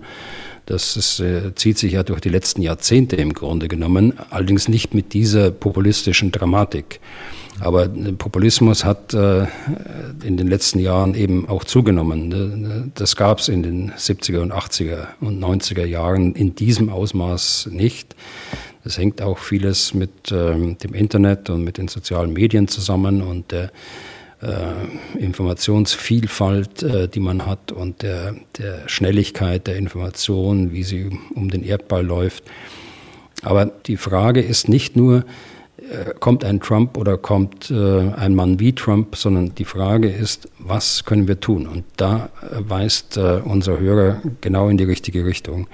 [0.67, 4.93] Das ist, äh, zieht sich ja durch die letzten Jahrzehnte im Grunde genommen, allerdings nicht
[4.93, 6.99] mit dieser populistischen Dramatik.
[7.61, 9.47] Aber äh, Populismus hat äh,
[10.23, 12.27] in den letzten Jahren eben auch zugenommen.
[12.27, 17.69] Ne, das gab es in den 70er und 80er und 90er Jahren in diesem Ausmaß
[17.71, 18.17] nicht.
[18.83, 23.53] Das hängt auch vieles mit ähm, dem Internet und mit den sozialen Medien zusammen und
[23.53, 23.69] der äh,
[25.17, 31.63] Informationsvielfalt, äh, die man hat und der, der Schnelligkeit der Information, wie sie um den
[31.63, 32.43] Erdball läuft.
[33.43, 35.25] Aber die Frage ist nicht nur,
[35.77, 40.49] äh, kommt ein Trump oder kommt äh, ein Mann wie Trump, sondern die Frage ist,
[40.59, 41.67] was können wir tun?
[41.67, 45.67] Und da weist äh, unser Hörer genau in die richtige Richtung.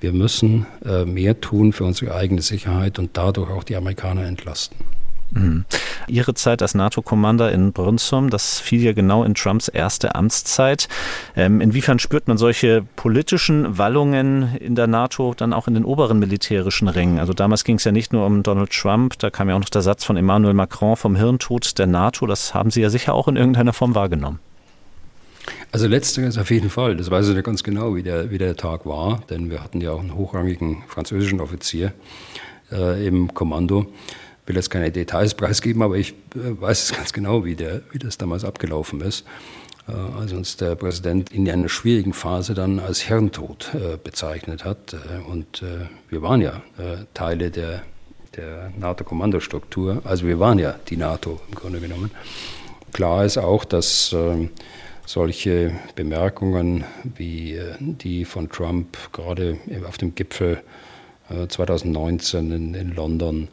[0.00, 4.76] Wir müssen äh, mehr tun für unsere eigene Sicherheit und dadurch auch die Amerikaner entlasten.
[5.30, 5.64] Mhm.
[6.08, 10.88] Ihre Zeit als NATO-Commander in Brünsum, das fiel ja genau in Trumps erste Amtszeit.
[11.34, 16.18] Ähm, inwiefern spürt man solche politischen Wallungen in der NATO dann auch in den oberen
[16.18, 17.18] militärischen Rängen?
[17.18, 19.68] Also damals ging es ja nicht nur um Donald Trump, da kam ja auch noch
[19.68, 22.26] der Satz von Emmanuel Macron vom Hirntod der NATO.
[22.26, 24.38] Das haben Sie ja sicher auch in irgendeiner Form wahrgenommen.
[25.72, 26.96] Also letzteres auf jeden Fall.
[26.96, 29.80] Das weiß ich nicht ganz genau, wie der, wie der Tag war, denn wir hatten
[29.80, 31.92] ja auch einen hochrangigen französischen Offizier
[32.72, 33.86] äh, im Kommando.
[34.46, 37.98] Will jetzt keine Details preisgeben, aber ich äh, weiß es ganz genau, wie, der, wie
[37.98, 39.24] das damals abgelaufen ist.
[39.88, 44.96] Äh, als uns der Präsident in einer schwierigen Phase dann als Hirntod äh, bezeichnet hat.
[45.28, 45.62] Und
[46.08, 46.62] wir waren ja
[47.14, 47.82] Teile der,
[48.36, 52.10] der NATO-Kommandostruktur, also wir waren ja die NATO im Grunde genommen.
[52.92, 54.50] Klar ist auch, dass ähm,
[55.04, 60.62] solche Bemerkungen wie die von Trump gerade auf dem Gipfel
[61.48, 63.48] 2019 äh, in, London,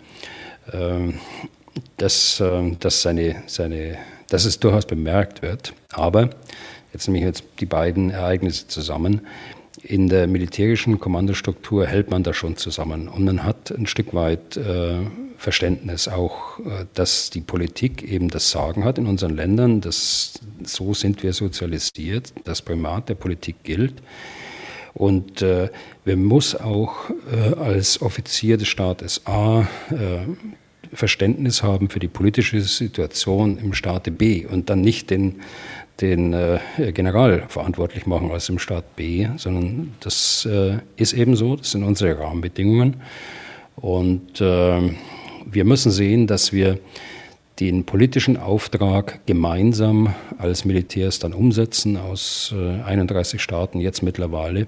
[1.97, 3.97] dass, ähm, dass, seine, seine,
[4.29, 5.73] dass es durchaus bemerkt wird.
[5.91, 6.29] Aber
[6.93, 9.21] jetzt nehme ich jetzt die beiden Ereignisse zusammen
[9.83, 14.55] in der militärischen Kommandostruktur hält man da schon zusammen und man hat ein Stück weit
[14.55, 14.95] äh,
[15.37, 20.93] Verständnis auch, äh, dass die Politik eben das Sagen hat in unseren Ländern, dass so
[20.93, 23.95] sind wir sozialisiert, das Primat der Politik gilt.
[24.93, 25.69] Und äh,
[26.05, 30.25] wir muss auch äh, als Offizier des Staates A äh,
[30.93, 35.41] Verständnis haben für die politische Situation im Staate B und dann nicht den
[36.01, 36.59] den äh,
[36.91, 41.83] General verantwortlich machen als im Staat B, sondern das äh, ist eben so, das sind
[41.83, 42.97] unsere Rahmenbedingungen.
[43.75, 44.95] Und äh,
[45.45, 46.79] wir müssen sehen, dass wir
[47.59, 54.67] den politischen Auftrag gemeinsam als Militärs dann umsetzen aus 31 äh, Staaten jetzt mittlerweile.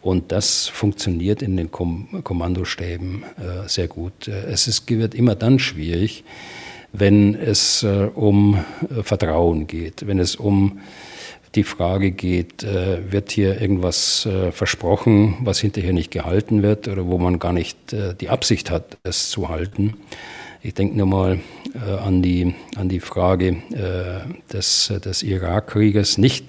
[0.00, 4.28] Und das funktioniert in den Kom Kommandostäben äh, sehr gut.
[4.28, 6.24] Äh, es ist, wird immer dann schwierig,
[6.94, 8.62] wenn es um
[9.02, 10.80] Vertrauen geht, wenn es um
[11.54, 17.38] die Frage geht, wird hier irgendwas versprochen, was hinterher nicht gehalten wird oder wo man
[17.38, 17.78] gar nicht
[18.20, 19.94] die Absicht hat, es zu halten.
[20.62, 21.40] Ich denke nur mal
[21.74, 23.56] äh, an, die, an die Frage
[24.52, 26.46] des, des Irakkrieges, nicht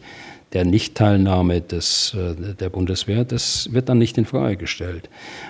[0.54, 5.10] der Nichtteilnahme des, äh, der Bundeswehr, das wird dann nicht in Frage gestellt.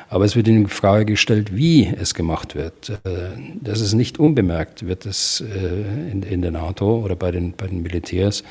[0.09, 2.89] Aber es wird in Frage gestellt, wie es gemacht wird.
[2.89, 3.29] Äh,
[3.61, 7.67] das ist nicht unbemerkt, wird es äh, in, in der NATO oder bei den, bei
[7.67, 8.43] den Militärs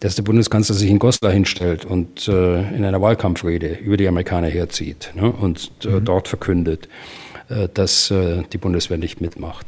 [0.00, 4.48] dass der Bundeskanzler sich in Goslar hinstellt und äh, in einer Wahlkampfrede über die Amerikaner
[4.48, 6.04] herzieht ne, und äh, mhm.
[6.04, 7.23] dort verkündet, äh,
[7.74, 8.12] dass
[8.52, 9.66] die Bundeswehr nicht mitmacht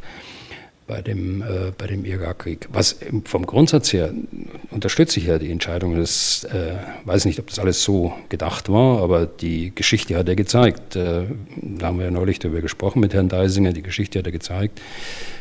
[0.86, 2.68] bei dem, äh, bei dem Irakkrieg.
[2.72, 4.12] Was vom Grundsatz her
[4.70, 5.96] unterstütze ich ja die Entscheidung.
[5.96, 6.06] Äh,
[7.04, 10.96] weiß nicht, ob das alles so gedacht war, aber die Geschichte hat ja gezeigt.
[10.96, 11.24] Äh,
[11.56, 13.72] da haben wir ja neulich darüber gesprochen mit Herrn Deisinger.
[13.72, 14.80] Die Geschichte hat ja gezeigt,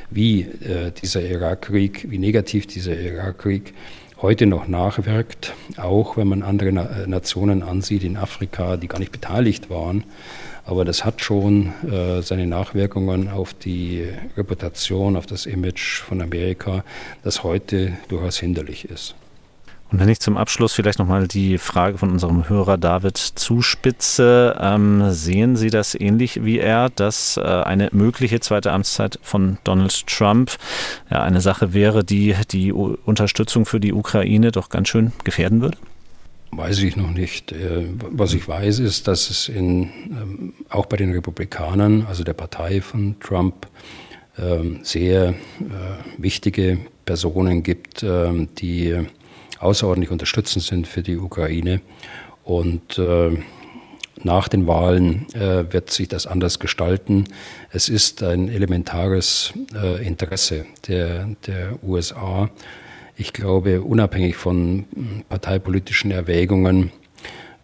[0.09, 3.73] wie äh, dieser Irakkrieg, wie negativ dieser Irakkrieg
[4.21, 9.11] heute noch nachwirkt, auch wenn man andere Na Nationen ansieht in Afrika, die gar nicht
[9.11, 10.05] beteiligt waren
[10.65, 16.83] aber das hat schon äh, seine Nachwirkungen auf die Reputation, auf das Image von Amerika,
[17.23, 19.15] das heute durchaus hinderlich ist.
[19.91, 25.11] Und wenn ich zum Abschluss vielleicht nochmal die Frage von unserem Hörer David zuspitze, ähm,
[25.11, 30.51] sehen Sie das ähnlich wie er, dass äh, eine mögliche zweite Amtszeit von Donald Trump
[31.11, 35.61] ja, eine Sache wäre, die die U Unterstützung für die Ukraine doch ganz schön gefährden
[35.61, 35.77] würde?
[36.51, 37.51] Weiß ich noch nicht.
[37.51, 42.33] Äh, was ich weiß, ist, dass es in, ähm, auch bei den Republikanern, also der
[42.33, 43.67] Partei von Trump,
[44.37, 45.33] ähm, sehr äh,
[46.17, 48.95] wichtige Personen gibt, ähm, die
[49.59, 51.81] außerordentlich unterstützend sind für die Ukraine.
[52.43, 53.37] Und äh,
[54.23, 57.25] nach den Wahlen wird sich das anders gestalten.
[57.71, 59.53] Es ist ein elementares
[60.01, 62.49] Interesse der, der USA,
[63.17, 64.85] ich glaube, unabhängig von
[65.29, 66.91] parteipolitischen Erwägungen,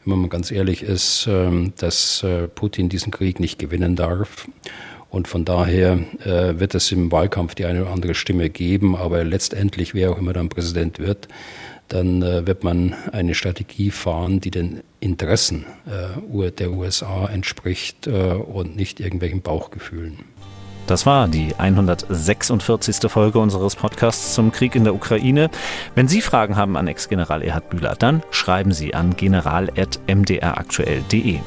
[0.06, 4.48] wenn man ganz ehrlich ist, ähm, dass äh, Putin diesen Krieg nicht gewinnen darf.
[5.10, 9.24] Und von daher äh, wird es im Wahlkampf die eine oder andere Stimme geben, aber
[9.24, 11.28] letztendlich, wer auch immer dann Präsident wird,
[11.90, 15.66] dann äh, wird man eine Strategie fahren, die den Interessen
[16.60, 20.20] der USA entspricht und nicht irgendwelchen Bauchgefühlen.
[20.88, 23.10] Das war die 146.
[23.10, 25.50] Folge unseres Podcasts zum Krieg in der Ukraine.
[25.96, 31.40] Wenn Sie Fragen haben an Ex-General Erhard Bühler, dann schreiben Sie an general.mdraktuell.de.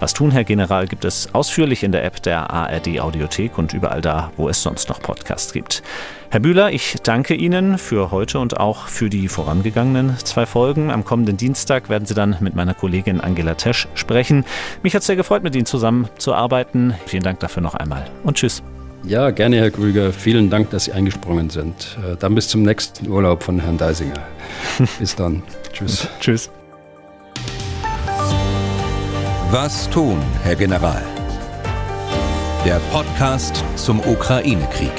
[0.00, 4.00] Was tun, Herr General, gibt es ausführlich in der App der ARD Audiothek und überall
[4.00, 5.82] da, wo es sonst noch Podcasts gibt.
[6.30, 10.92] Herr Bühler, ich danke Ihnen für heute und auch für die vorangegangenen zwei Folgen.
[10.92, 14.44] Am kommenden Dienstag werden Sie dann mit meiner Kollegin Angela Tesch sprechen.
[14.84, 16.94] Mich hat es sehr gefreut, mit Ihnen zusammenzuarbeiten.
[17.06, 18.62] Vielen Dank dafür noch einmal und tschüss.
[19.08, 20.12] Ja, gerne, Herr Krüger.
[20.12, 21.96] Vielen Dank, dass Sie eingesprungen sind.
[22.06, 24.22] Äh, dann bis zum nächsten Urlaub von Herrn Deisinger.
[24.98, 25.42] bis dann.
[25.72, 26.06] Tschüss.
[26.20, 26.50] Tschüss.
[29.50, 31.02] Was tun, Herr General?
[32.66, 34.92] Der Podcast zum Ukraine-Krieg.